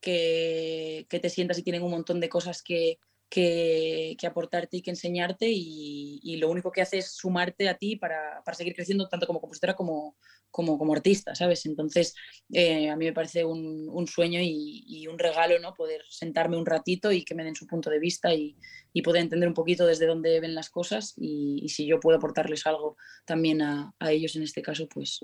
que, 0.00 1.06
que 1.08 1.18
te 1.18 1.30
sientas 1.30 1.58
y 1.58 1.62
tienen 1.62 1.82
un 1.82 1.90
montón 1.90 2.20
de 2.20 2.28
cosas 2.28 2.62
que, 2.62 2.98
que, 3.34 4.26
aportarte 4.26 4.76
y 4.76 4.82
que 4.82 4.90
enseñarte 4.90 5.46
y, 5.50 6.36
lo 6.36 6.48
único 6.48 6.70
que 6.70 6.82
hace 6.82 6.98
es 6.98 7.12
sumarte 7.12 7.68
a 7.68 7.76
ti 7.76 7.96
para, 7.96 8.42
para 8.44 8.56
seguir 8.56 8.74
creciendo 8.74 9.08
tanto 9.08 9.26
como 9.26 9.40
compositora 9.40 9.74
como, 9.74 10.16
como, 10.50 10.78
como 10.78 10.92
artista, 10.92 11.34
¿sabes? 11.34 11.66
Entonces, 11.66 12.14
eh, 12.52 12.90
a 12.90 12.96
mí 12.96 13.06
me 13.06 13.12
parece 13.12 13.44
un, 13.44 13.88
un 13.90 14.06
sueño 14.06 14.40
y, 14.42 15.06
un 15.08 15.18
regalo, 15.18 15.58
¿no? 15.58 15.74
Poder 15.74 16.02
sentarme 16.08 16.56
un 16.56 16.66
ratito 16.66 17.12
y 17.12 17.24
que 17.24 17.34
me 17.34 17.44
den 17.44 17.54
su 17.54 17.66
punto 17.66 17.90
de 17.90 17.98
vista 17.98 18.32
y, 18.32 18.56
y 18.92 19.02
poder 19.02 19.22
entender 19.22 19.48
un 19.48 19.54
poquito 19.54 19.86
desde 19.86 20.06
dónde 20.06 20.40
ven 20.40 20.54
las 20.54 20.70
cosas 20.70 21.14
y, 21.16 21.68
si 21.68 21.86
yo 21.86 22.00
puedo 22.00 22.18
aportarles 22.18 22.66
algo 22.66 22.96
también 23.24 23.62
a, 23.62 23.94
a 23.98 24.12
ellos 24.12 24.36
en 24.36 24.42
este 24.42 24.62
caso, 24.62 24.88
pues, 24.88 25.20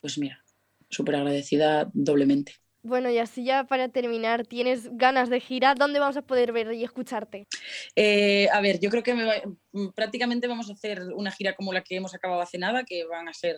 pues 0.00 0.18
mira, 0.18 0.44
súper 0.90 1.16
agradecida 1.16 1.90
doblemente. 1.92 2.63
Bueno, 2.84 3.08
y 3.08 3.16
así 3.16 3.44
ya 3.44 3.64
para 3.64 3.88
terminar, 3.88 4.46
¿tienes 4.46 4.94
ganas 4.98 5.30
de 5.30 5.40
gira? 5.40 5.74
¿Dónde 5.74 6.00
vamos 6.00 6.18
a 6.18 6.22
poder 6.22 6.52
ver 6.52 6.70
y 6.74 6.84
escucharte? 6.84 7.46
Eh, 7.96 8.46
a 8.52 8.60
ver, 8.60 8.78
yo 8.78 8.90
creo 8.90 9.02
que 9.02 9.14
me 9.14 9.24
va, 9.24 9.32
prácticamente 9.94 10.46
vamos 10.48 10.68
a 10.68 10.74
hacer 10.74 11.02
una 11.14 11.30
gira 11.30 11.56
como 11.56 11.72
la 11.72 11.82
que 11.82 11.96
hemos 11.96 12.14
acabado 12.14 12.42
hace 12.42 12.58
nada, 12.58 12.84
que 12.84 13.06
van 13.06 13.26
a 13.26 13.32
ser 13.32 13.56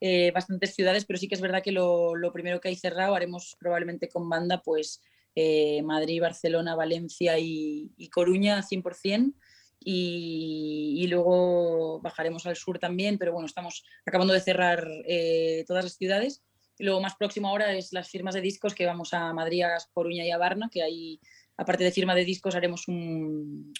eh, 0.00 0.30
bastantes 0.32 0.76
ciudades, 0.76 1.04
pero 1.04 1.18
sí 1.18 1.26
que 1.26 1.34
es 1.34 1.40
verdad 1.40 1.60
que 1.60 1.72
lo, 1.72 2.14
lo, 2.14 2.32
primero 2.32 2.60
que 2.60 2.68
hay 2.68 2.76
cerrado 2.76 3.16
haremos 3.16 3.56
probablemente 3.58 4.08
con 4.08 4.28
banda, 4.28 4.62
pues 4.62 5.02
eh, 5.34 5.82
Madrid, 5.82 6.20
Barcelona, 6.20 6.76
Valencia 6.76 7.36
y, 7.36 7.90
y 7.96 8.10
Coruña 8.10 8.62
100%. 8.62 9.34
Y, 9.80 10.98
y, 10.98 11.06
luego 11.08 12.00
bajaremos 12.00 12.46
al 12.46 12.56
sur 12.56 12.78
también, 12.78 13.18
pero 13.18 13.32
bueno, 13.32 13.46
estamos 13.46 13.84
acabando 14.04 14.34
de 14.34 14.40
cerrar 14.40 14.86
eh, 15.04 15.64
todas 15.66 15.84
las 15.84 15.96
ciudades 15.96 16.42
lo 16.78 17.00
más 17.00 17.16
próximo 17.16 17.48
ahora 17.48 17.74
es 17.74 17.92
las 17.92 18.08
firmas 18.08 18.34
de 18.34 18.40
discos 18.40 18.74
que 18.74 18.86
vamos 18.86 19.12
a 19.14 19.32
Madrid, 19.32 19.62
a 19.62 19.76
Coruña 19.92 20.24
y 20.24 20.30
a 20.30 20.38
Varna, 20.38 20.68
que 20.72 20.82
ahí, 20.82 21.20
aparte 21.56 21.84
de 21.84 21.92
firma 21.92 22.14
de 22.14 22.24
discos, 22.24 22.54
haremos 22.54 22.88
un, 22.88 23.72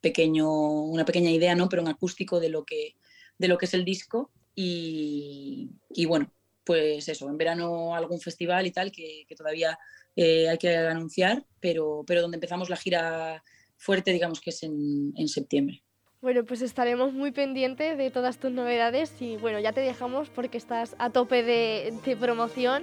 pequeño, 0.00 0.50
una 0.84 1.04
pequeña 1.04 1.30
idea, 1.30 1.54
¿no? 1.54 1.68
pero 1.68 1.82
en 1.82 1.88
acústico 1.88 2.40
de 2.40 2.48
lo 2.48 2.64
que, 2.64 2.96
de 3.38 3.48
lo 3.48 3.58
que 3.58 3.66
es 3.66 3.74
el 3.74 3.84
disco. 3.84 4.30
Y, 4.54 5.70
y 5.90 6.04
bueno, 6.06 6.32
pues 6.64 7.08
eso, 7.08 7.28
en 7.28 7.36
verano 7.36 7.94
algún 7.94 8.20
festival 8.20 8.66
y 8.66 8.70
tal 8.70 8.90
que, 8.90 9.24
que 9.28 9.34
todavía 9.34 9.78
eh, 10.16 10.48
hay 10.48 10.58
que 10.58 10.76
anunciar, 10.76 11.44
pero, 11.60 12.04
pero 12.06 12.22
donde 12.22 12.36
empezamos 12.36 12.70
la 12.70 12.76
gira 12.76 13.44
fuerte, 13.76 14.12
digamos 14.12 14.40
que 14.40 14.50
es 14.50 14.62
en, 14.62 15.12
en 15.16 15.28
septiembre. 15.28 15.83
Bueno, 16.24 16.42
pues 16.42 16.62
estaremos 16.62 17.12
muy 17.12 17.32
pendientes 17.32 17.98
de 17.98 18.10
todas 18.10 18.38
tus 18.38 18.50
novedades 18.50 19.12
y 19.20 19.36
bueno, 19.36 19.60
ya 19.60 19.72
te 19.72 19.82
dejamos 19.82 20.30
porque 20.30 20.56
estás 20.56 20.96
a 20.98 21.10
tope 21.10 21.42
de, 21.42 21.92
de, 22.02 22.16
promoción. 22.16 22.82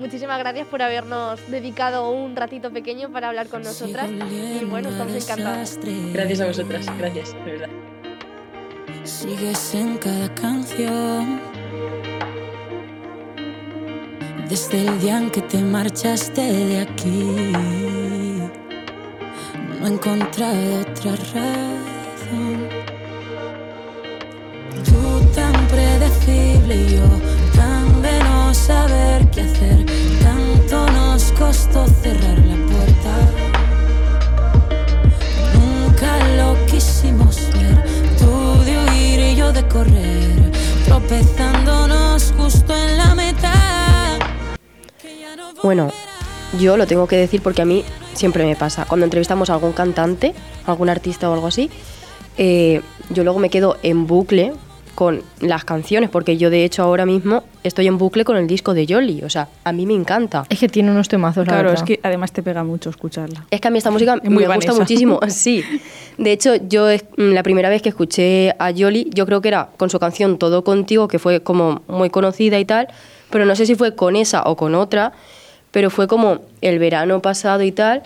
Muchísimas 0.00 0.40
gracias 0.40 0.66
por 0.66 0.82
habernos 0.82 1.40
dedicado 1.52 2.10
un 2.10 2.34
ratito 2.34 2.72
pequeño 2.72 3.12
para 3.12 3.28
hablar 3.28 3.46
con 3.46 3.62
nosotras 3.62 4.10
y 4.10 4.64
bueno, 4.64 4.88
estamos 4.88 5.14
encantadas. 5.14 5.78
Gracias 6.12 6.40
a 6.40 6.46
vosotras, 6.46 6.98
gracias, 6.98 7.32
de 7.44 7.52
verdad. 7.52 7.68
Sigues 9.04 9.74
en 9.76 9.96
cada 9.96 10.34
canción. 10.34 11.40
Desde 14.48 14.84
el 14.84 15.00
día 15.00 15.18
en 15.18 15.30
que 15.30 15.42
te 15.42 15.58
marchaste 15.58 16.42
de 16.42 16.80
aquí, 16.80 17.52
no 19.78 19.86
he 19.86 19.90
encontrado 19.92 20.80
otra 20.80 21.12
razón 21.12 21.89
y 26.72 26.94
yo 26.94 27.02
tan 27.56 28.02
de 28.02 28.18
no 28.20 28.54
saber 28.54 29.28
qué 29.30 29.40
hacer. 29.42 29.84
Tanto 30.22 30.86
nos 30.92 31.32
costó 31.32 31.86
cerrar 31.86 32.38
la 32.38 32.56
puerta. 32.70 33.12
Nunca 35.54 36.36
lo 36.36 36.66
quisimos 36.66 37.36
ver. 37.52 37.84
Tú 38.18 38.64
de 38.64 38.78
huir 38.78 39.20
y 39.20 39.36
yo 39.36 39.52
de 39.52 39.66
correr. 39.66 40.52
Tropezándonos 40.86 42.32
justo 42.36 42.76
en 42.76 42.96
la 42.96 43.14
meta. 43.14 43.52
Bueno, 45.62 45.90
yo 46.58 46.76
lo 46.76 46.86
tengo 46.86 47.06
que 47.06 47.16
decir 47.16 47.42
porque 47.42 47.62
a 47.62 47.64
mí 47.66 47.84
siempre 48.14 48.44
me 48.44 48.54
pasa. 48.54 48.84
Cuando 48.84 49.04
entrevistamos 49.04 49.50
a 49.50 49.54
algún 49.54 49.72
cantante, 49.72 50.34
algún 50.66 50.88
artista 50.88 51.28
o 51.28 51.34
algo 51.34 51.48
así, 51.48 51.68
eh, 52.38 52.80
yo 53.10 53.24
luego 53.24 53.40
me 53.40 53.50
quedo 53.50 53.76
en 53.82 54.06
bucle 54.06 54.52
con 55.00 55.22
las 55.40 55.64
canciones, 55.64 56.10
porque 56.10 56.36
yo 56.36 56.50
de 56.50 56.62
hecho 56.62 56.82
ahora 56.82 57.06
mismo 57.06 57.42
estoy 57.64 57.86
en 57.86 57.96
bucle 57.96 58.22
con 58.22 58.36
el 58.36 58.46
disco 58.46 58.74
de 58.74 58.84
Jolly, 58.86 59.22
o 59.22 59.30
sea, 59.30 59.48
a 59.64 59.72
mí 59.72 59.86
me 59.86 59.94
encanta. 59.94 60.44
Es 60.50 60.58
que 60.58 60.68
tiene 60.68 60.90
unos 60.90 61.08
temazos, 61.08 61.46
Claro, 61.46 61.68
la 61.68 61.74
es 61.74 61.82
que 61.84 62.00
además 62.02 62.32
te 62.32 62.42
pega 62.42 62.64
mucho 62.64 62.90
escucharla. 62.90 63.46
Es 63.50 63.62
que 63.62 63.68
a 63.68 63.70
mí 63.70 63.78
esta 63.78 63.90
música 63.90 64.16
Es 64.22 64.24
muy 64.24 64.44
me 64.46 64.54
gusta 64.54 64.72
Vanessa. 64.72 64.74
muchísimo, 64.74 65.18
sí. 65.28 65.64
De 66.18 66.32
hecho, 66.32 66.54
yo 66.68 66.86
mm, 67.16 67.32
la 67.32 67.42
primera 67.42 67.70
vez 67.70 67.80
que 67.80 67.88
escuché 67.88 68.50
a 68.58 68.74
Jolly, 68.76 69.08
yo 69.14 69.24
creo 69.24 69.40
que 69.40 69.48
era 69.48 69.70
con 69.78 69.88
su 69.88 69.98
canción 69.98 70.36
Todo 70.36 70.64
Contigo, 70.64 71.08
que 71.08 71.18
fue 71.18 71.40
como 71.40 71.80
muy 71.88 72.10
conocida 72.10 72.58
y 72.58 72.66
tal, 72.66 72.88
pero 73.30 73.46
no 73.46 73.56
sé 73.56 73.64
si 73.64 73.76
fue 73.76 73.94
con 73.94 74.16
esa 74.16 74.42
o 74.42 74.54
con 74.54 74.74
otra, 74.74 75.12
pero 75.70 75.88
fue 75.88 76.08
como 76.08 76.40
el 76.60 76.78
verano 76.78 77.22
pasado 77.22 77.62
y 77.62 77.72
tal, 77.72 78.02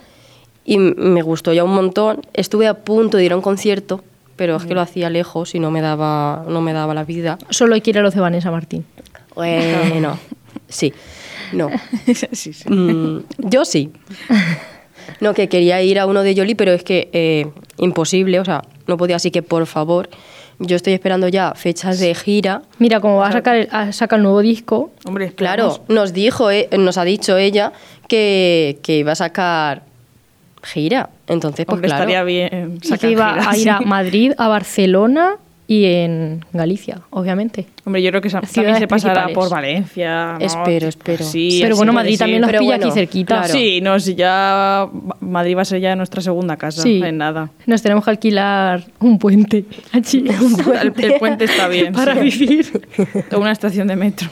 y 0.64 0.78
me 0.78 1.22
gustó 1.22 1.52
ya 1.52 1.64
un 1.64 1.74
montón. 1.74 2.20
Estuve 2.34 2.68
a 2.68 2.74
punto 2.74 3.16
de 3.16 3.24
ir 3.24 3.32
a 3.32 3.36
un 3.36 3.42
concierto, 3.42 4.04
pero 4.36 4.56
es 4.56 4.64
que 4.64 4.74
lo 4.74 4.80
hacía 4.80 5.10
lejos 5.10 5.54
y 5.54 5.60
no 5.60 5.70
me 5.70 5.80
daba, 5.80 6.44
no 6.48 6.60
me 6.60 6.72
daba 6.72 6.94
la 6.94 7.04
vida. 7.04 7.38
Solo 7.50 7.74
hay 7.74 7.80
que 7.80 7.90
ir 7.90 7.98
a 7.98 8.02
los 8.02 8.14
de 8.14 8.20
Vanessa 8.20 8.50
Martín. 8.50 8.84
Bueno, 9.34 10.18
sí, 10.68 10.92
no. 11.52 11.70
sí, 12.32 12.52
sí. 12.52 12.68
Mm, 12.68 13.24
yo 13.38 13.64
sí. 13.64 13.92
No, 15.20 15.34
que 15.34 15.48
quería 15.48 15.82
ir 15.82 15.98
a 15.98 16.06
uno 16.06 16.22
de 16.22 16.34
Yoli, 16.34 16.54
pero 16.54 16.72
es 16.72 16.82
que 16.82 17.10
eh, 17.12 17.46
imposible, 17.78 18.40
o 18.40 18.44
sea, 18.44 18.62
no 18.86 18.96
podía, 18.96 19.16
así 19.16 19.30
que 19.30 19.42
por 19.42 19.66
favor, 19.66 20.08
yo 20.58 20.76
estoy 20.76 20.92
esperando 20.92 21.28
ya 21.28 21.54
fechas 21.54 21.98
de 21.98 22.14
gira. 22.14 22.62
Mira, 22.78 23.00
como 23.00 23.18
va 23.18 23.28
a 23.28 23.32
sacar 23.32 23.56
el, 23.56 23.68
a 23.70 23.92
sacar 23.92 24.18
el 24.18 24.22
nuevo 24.22 24.40
disco, 24.40 24.92
Hombre, 25.04 25.32
Claro, 25.32 25.84
nos 25.88 26.12
dijo, 26.12 26.50
eh, 26.50 26.68
nos 26.78 26.98
ha 26.98 27.04
dicho 27.04 27.36
ella 27.36 27.72
que, 28.08 28.78
que 28.82 28.98
iba 28.98 29.12
a 29.12 29.16
sacar 29.16 29.82
gira. 30.64 31.10
Entonces, 31.28 31.64
pues 31.66 31.74
Hombre, 31.74 31.88
claro. 31.88 32.02
estaría 32.04 32.24
bien. 32.24 32.78
y 32.82 32.86
sacar 32.86 33.00
que 33.00 33.10
iba 33.10 33.30
giras, 33.34 33.48
a 33.48 33.56
ir 33.56 33.70
a. 33.70 33.80
Madrid, 33.84 34.32
a 34.38 34.48
Barcelona 34.48 35.36
y 35.66 35.86
en 35.86 36.44
Galicia, 36.52 37.00
obviamente. 37.08 37.66
Hombre, 37.86 38.02
yo 38.02 38.10
creo 38.10 38.20
que 38.20 38.28
también 38.28 38.76
se 38.76 38.86
pasará 38.86 39.28
por 39.28 39.48
Valencia. 39.48 40.34
¿no? 40.38 40.44
Espero, 40.44 40.88
espero. 40.88 41.24
Sí, 41.24 41.58
Pero 41.62 41.76
bueno, 41.76 41.92
Madrid 41.94 42.18
también 42.18 42.42
pero 42.44 42.58
pilla 42.58 42.72
bueno, 42.76 42.86
aquí 42.86 42.94
cerquita. 42.94 43.36
claro. 43.38 43.54
Sí, 43.54 43.80
no, 43.80 43.98
si 43.98 44.14
ya 44.14 44.86
Madrid 45.20 45.56
va 45.56 45.62
a 45.62 45.64
ser 45.64 45.80
ya 45.80 45.96
nuestra 45.96 46.20
segunda 46.20 46.58
casa, 46.58 46.82
Sí. 46.82 47.00
en 47.02 47.16
nada. 47.16 47.48
Nos 47.64 47.80
tenemos 47.80 48.04
que 48.04 48.10
alquilar 48.10 48.84
un 49.00 49.18
puente 49.18 49.64
allí. 49.92 50.24
El, 50.82 50.92
el 51.02 51.18
puente 51.18 51.44
está 51.44 51.66
bien. 51.68 51.92
Para 51.94 52.14
sí. 52.14 52.20
vivir. 52.46 52.86
O 53.32 53.38
una 53.38 53.52
estación 53.52 53.88
de 53.88 53.96
metro. 53.96 54.28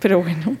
Pero 0.00 0.20
bueno. 0.20 0.56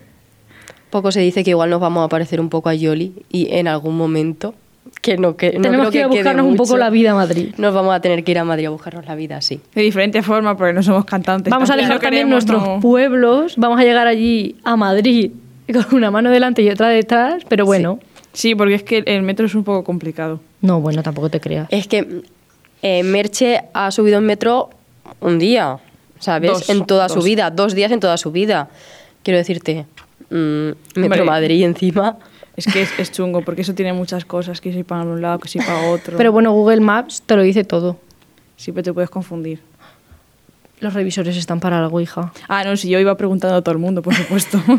Poco 0.90 1.10
se 1.10 1.18
dice 1.18 1.42
que 1.42 1.50
igual 1.50 1.70
nos 1.70 1.80
vamos 1.80 2.04
a 2.04 2.08
parecer 2.08 2.40
un 2.40 2.48
poco 2.48 2.68
a 2.68 2.74
Yoli 2.74 3.12
y 3.28 3.52
en 3.52 3.66
algún 3.66 3.96
momento, 3.96 4.54
que 5.00 5.16
no, 5.16 5.36
que, 5.36 5.52
no 5.54 5.62
Tenemos 5.62 5.88
creo 5.88 5.90
que 5.90 5.98
ir 5.98 6.04
a 6.04 6.06
buscarnos 6.08 6.46
un 6.46 6.56
poco 6.56 6.76
la 6.76 6.90
vida 6.90 7.12
a 7.12 7.14
Madrid. 7.14 7.54
Nos 7.58 7.74
vamos 7.74 7.94
a 7.94 8.00
tener 8.00 8.24
que 8.24 8.30
ir 8.32 8.38
a 8.38 8.44
Madrid 8.44 8.66
a 8.66 8.70
buscarnos 8.70 9.06
la 9.06 9.14
vida, 9.14 9.40
sí. 9.40 9.60
De 9.74 9.82
diferente 9.82 10.22
forma, 10.22 10.56
porque 10.56 10.72
no 10.72 10.82
somos 10.82 11.04
cantantes. 11.04 11.50
Vamos 11.50 11.70
a 11.70 11.76
dejar 11.76 11.94
no 11.94 12.00
también 12.00 12.22
queremos, 12.22 12.46
nuestros 12.46 12.62
no. 12.62 12.80
pueblos. 12.80 13.54
Vamos 13.56 13.78
a 13.78 13.84
llegar 13.84 14.06
allí 14.06 14.56
a 14.64 14.76
Madrid 14.76 15.32
con 15.72 15.86
una 15.92 16.10
mano 16.10 16.30
delante 16.30 16.62
y 16.62 16.70
otra 16.70 16.88
detrás. 16.88 17.42
Pero 17.48 17.66
bueno, 17.66 17.98
Sí, 18.34 18.56
porque 18.56 18.74
es 18.74 18.82
que 18.82 19.02
el 19.06 19.22
metro 19.22 19.46
es 19.46 19.54
un 19.54 19.64
poco 19.64 19.84
complicado. 19.84 20.40
no, 20.60 20.80
bueno, 20.80 21.02
tampoco 21.02 21.30
te 21.30 21.40
creas. 21.40 21.68
Es 21.70 21.86
que 21.86 22.22
eh, 22.82 23.02
Merche 23.04 23.62
ha 23.72 23.90
subido 23.92 24.18
en 24.18 24.26
metro 24.26 24.70
un 25.20 25.38
día, 25.38 25.78
¿sabes? 26.18 26.50
Dos, 26.50 26.68
en 26.68 26.84
toda 26.84 27.08
su 27.08 27.22
vida, 27.22 27.50
dos 27.50 27.74
días 27.74 27.92
en 27.92 28.00
toda 28.00 28.16
su 28.18 28.32
vida. 28.32 28.68
Quiero 29.22 29.38
decirte, 29.38 29.86
mm, 30.30 30.34
Metro 30.96 31.02
Hombre. 31.04 31.24
Madrid 31.24 31.64
encima. 31.64 32.18
Es 32.56 32.66
que 32.66 32.82
es, 32.82 32.90
es 32.98 33.10
chungo, 33.12 33.42
porque 33.42 33.62
eso 33.62 33.74
tiene 33.74 33.92
muchas 33.92 34.24
cosas, 34.24 34.60
que 34.60 34.72
si 34.72 34.84
para 34.84 35.02
un 35.02 35.20
lado, 35.20 35.38
que 35.40 35.48
si 35.48 35.58
para 35.58 35.90
otro. 35.90 36.16
Pero 36.16 36.30
bueno, 36.32 36.52
Google 36.52 36.80
Maps 36.80 37.22
te 37.26 37.34
lo 37.36 37.42
dice 37.42 37.64
todo. 37.64 37.96
Siempre 38.56 38.82
te 38.82 38.92
puedes 38.92 39.10
confundir. 39.10 39.60
Los 40.80 40.92
revisores 40.94 41.36
están 41.36 41.60
para 41.60 41.78
algo, 41.78 42.00
hija. 42.00 42.32
Ah, 42.48 42.62
no, 42.64 42.76
si 42.76 42.88
yo 42.88 42.98
iba 43.00 43.16
preguntando 43.16 43.56
a 43.56 43.62
todo 43.62 43.72
el 43.72 43.78
mundo, 43.78 44.02
por 44.02 44.14
supuesto. 44.14 44.60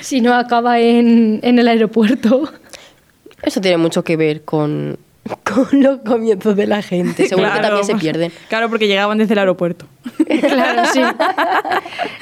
Si 0.00 0.22
no 0.22 0.34
acaba 0.34 0.80
en, 0.80 1.40
en 1.42 1.58
el 1.58 1.68
aeropuerto. 1.68 2.50
Eso 3.42 3.60
tiene 3.60 3.76
mucho 3.76 4.02
que 4.02 4.16
ver 4.16 4.42
con, 4.42 4.96
con 5.44 5.68
los 5.82 6.00
comienzos 6.00 6.56
de 6.56 6.66
la 6.66 6.80
gente. 6.82 7.28
Seguro 7.28 7.48
que 7.48 7.58
Claro. 7.58 7.76
también 7.76 7.84
se 7.84 7.94
pierden. 7.96 8.32
Claro, 8.48 8.70
porque 8.70 8.88
llegaban 8.88 9.18
desde 9.18 9.34
el 9.34 9.38
aeropuerto. 9.40 9.84
claro, 10.40 10.82
sí. 10.92 11.00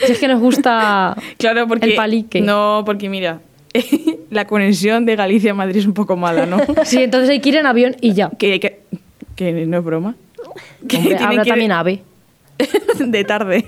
Si 0.04 0.12
es 0.12 0.18
que 0.18 0.26
nos 0.28 0.40
gusta 0.40 1.16
Claro, 1.38 1.66
porque... 1.68 1.86
el 1.86 1.94
palique. 1.94 2.40
No, 2.40 2.82
porque 2.84 3.08
mira, 3.08 3.40
la 4.30 4.46
conexión 4.46 5.06
de 5.06 5.16
Galicia 5.16 5.52
a 5.52 5.54
Madrid 5.54 5.78
es 5.78 5.86
un 5.86 5.94
poco 5.94 6.16
mala, 6.16 6.46
¿no? 6.46 6.58
Sí, 6.84 7.02
entonces 7.02 7.30
hay 7.30 7.40
que 7.40 7.48
ir 7.50 7.56
en 7.56 7.66
avión 7.66 7.96
y 8.00 8.12
ya. 8.12 8.30
que, 8.38 8.60
que, 8.60 8.80
que 9.34 9.52
no 9.66 9.78
es 9.78 9.84
broma. 9.84 10.14
Que 10.88 10.96
Hombre, 10.98 11.16
tienen 11.16 11.24
habrá 11.24 11.42
que 11.42 11.48
ir 11.48 11.52
también 11.52 11.72
ave. 11.72 12.02
de 12.98 13.24
tarde. 13.24 13.64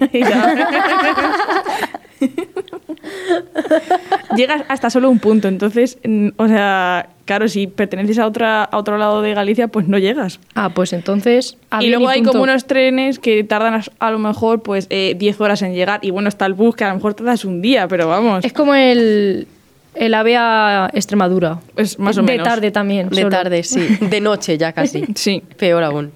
Llegas 4.36 4.62
hasta 4.68 4.90
solo 4.90 5.10
un 5.10 5.18
punto, 5.18 5.48
entonces, 5.48 5.98
mm, 6.04 6.28
o 6.36 6.48
sea, 6.48 7.10
claro, 7.24 7.48
si 7.48 7.66
perteneces 7.66 8.18
a, 8.18 8.26
otra, 8.26 8.64
a 8.64 8.76
otro 8.76 8.98
lado 8.98 9.22
de 9.22 9.34
Galicia, 9.34 9.68
pues 9.68 9.88
no 9.88 9.98
llegas. 9.98 10.40
Ah, 10.54 10.70
pues 10.70 10.92
entonces. 10.92 11.56
y 11.80 11.88
luego 11.88 12.08
hay 12.08 12.20
punto. 12.20 12.32
como 12.32 12.44
unos 12.44 12.66
trenes 12.66 13.18
que 13.18 13.44
tardan 13.44 13.74
a, 13.74 13.82
a 13.98 14.10
lo 14.10 14.18
mejor 14.18 14.62
pues 14.62 14.86
eh, 14.90 15.14
10 15.18 15.40
horas 15.40 15.62
en 15.62 15.74
llegar 15.74 16.00
y 16.02 16.10
bueno, 16.10 16.28
está 16.28 16.46
el 16.46 16.54
bus 16.54 16.76
que 16.76 16.84
a 16.84 16.88
lo 16.88 16.94
mejor 16.94 17.14
tardas 17.14 17.44
un 17.44 17.62
día, 17.62 17.88
pero 17.88 18.08
vamos, 18.08 18.44
Es 18.44 18.52
como 18.52 18.74
el, 18.74 19.46
el 19.94 20.14
ave 20.14 20.36
a 20.36 20.90
Extremadura. 20.92 21.58
es 21.76 21.98
más 21.98 22.16
o 22.18 22.22
de 22.22 22.26
menos. 22.32 22.46
tarde 22.46 22.70
también. 22.70 23.08
De 23.08 23.16
solo. 23.16 23.30
tarde, 23.30 23.62
sí. 23.62 23.80
De 24.00 24.20
noche 24.20 24.56
ya 24.58 24.72
casi. 24.72 25.04
Sí, 25.14 25.42
Peor 25.56 25.82
aún. 25.82 26.12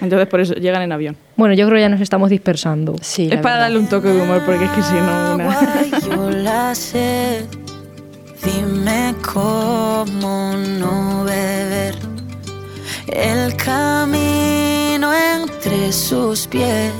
entonces 0.00 0.28
por 0.28 0.40
eso 0.40 0.54
llegan 0.54 0.82
en 0.82 0.92
avión. 0.92 1.16
Bueno, 1.36 1.54
yo 1.54 1.66
creo 1.66 1.76
que 1.76 1.82
ya 1.82 1.88
nos 1.88 2.00
estamos 2.00 2.28
dispersando. 2.30 2.94
Sí, 3.00 3.24
es 3.24 3.30
para 3.40 3.40
verdad. 3.42 3.60
darle 3.60 3.78
un 3.78 3.88
toque 3.88 4.08
de 4.08 4.20
humor 4.22 4.42
porque 4.44 4.64
es 4.64 4.70
que 4.72 4.82
si 4.82 4.94
no... 4.94 5.34
una- 5.34 5.98
Yo 6.16 6.30
la 6.30 6.74
sé, 6.74 7.46
dime 8.44 9.14
cómo 9.32 10.54
no 10.78 11.24
beber 11.24 11.94
el 13.08 13.54
camino 13.56 15.10
entre 15.14 15.92
sus 15.92 16.46
pies 16.46 16.92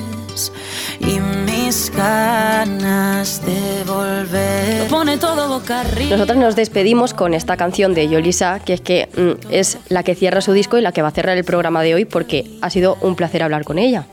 y 1.07 1.21
mis 1.21 1.91
ganas 1.95 3.45
de 3.45 3.85
volver. 3.87 4.89
Pone 4.89 5.19
todo 5.19 5.49
boca 5.49 5.81
arriba. 5.81 6.11
Nosotros 6.11 6.39
nos 6.39 6.57
despedimos 6.57 7.15
con 7.15 7.35
esta 7.35 7.57
canción 7.57 7.95
de 7.95 8.09
Yolisa, 8.09 8.61
que 8.61 8.75
es 8.75 8.81
que 8.81 9.09
mm, 9.17 9.53
es 9.53 9.79
la 9.89 10.03
que 10.03 10.15
cierra 10.15 10.41
su 10.41 10.53
disco 10.53 10.79
y 10.79 10.83
la 10.83 10.93
que 10.93 11.03
va 11.03 11.09
a 11.09 11.13
cerrar 11.13 11.37
el 11.37 11.45
programa 11.45 11.83
de 11.83 11.95
hoy 11.95 12.05
porque 12.05 12.51
ha 12.61 12.71
sido 12.71 12.97
un 13.01 13.17
placer 13.17 13.43
hablar 13.43 13.65
con 13.65 13.79
ella. 13.79 14.07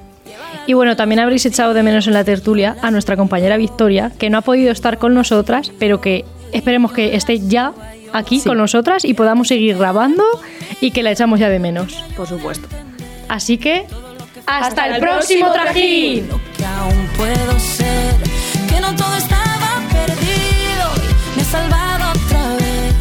Y 0.67 0.73
bueno, 0.73 0.95
también 0.95 1.19
habréis 1.19 1.45
echado 1.45 1.73
de 1.73 1.81
menos 1.83 2.07
en 2.07 2.13
la 2.13 2.23
tertulia 2.23 2.75
a 2.81 2.91
nuestra 2.91 3.17
compañera 3.17 3.57
Victoria, 3.57 4.11
que 4.17 4.29
no 4.29 4.37
ha 4.37 4.41
podido 4.41 4.71
estar 4.71 4.97
con 4.99 5.13
nosotras, 5.15 5.71
pero 5.79 5.99
que 6.01 6.25
esperemos 6.51 6.91
que 6.91 7.15
esté 7.15 7.39
ya 7.39 7.73
aquí 8.13 8.39
Sí. 8.39 8.47
con 8.49 8.57
nosotras 8.57 9.03
y 9.05 9.13
podamos 9.13 9.47
seguir 9.47 9.77
grabando 9.77 10.23
y 10.81 10.91
que 10.91 11.01
la 11.03 11.11
echamos 11.11 11.39
ya 11.39 11.49
de 11.49 11.59
menos. 11.59 12.03
Por 12.15 12.27
supuesto. 12.27 12.67
Así 13.27 13.57
que, 13.57 13.85
hasta, 14.49 14.87
el, 14.87 14.95
el 14.95 15.01
próximo 15.01 15.51
trajín. 15.51 16.27
que 16.57 16.65
aún 16.65 17.07
puedo 17.17 17.59
ser, 17.59 18.15
que 18.67 18.81
no 18.81 18.95
todo 18.95 19.15
estaba 19.15 19.81
perdido 19.91 20.59
me 21.35 21.41
he 21.41 21.45
salvado 21.45 22.11
otra 22.11 22.55
vez. 22.55 22.93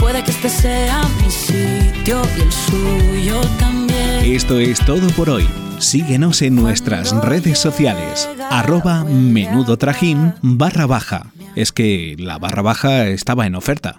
Puede 0.00 0.22
que 0.24 0.30
este 0.30 0.48
sea 0.48 1.02
mi 1.22 1.30
sitio 1.30 2.22
y 2.36 2.40
el 2.40 2.52
suyo 2.52 3.40
también. 3.58 4.24
Esto 4.24 4.58
es 4.58 4.84
todo 4.84 5.06
por 5.10 5.30
hoy. 5.30 5.48
Síguenos 5.78 6.42
en 6.42 6.56
nuestras 6.56 7.12
redes 7.22 7.58
sociales. 7.58 8.28
Arroba 8.50 9.04
menudo 9.04 9.76
trajín 9.76 10.34
barra 10.42 10.86
baja. 10.86 11.26
Es 11.54 11.72
que 11.72 12.16
la 12.18 12.38
barra 12.38 12.62
baja 12.62 13.06
estaba 13.06 13.46
en 13.46 13.54
oferta. 13.54 13.94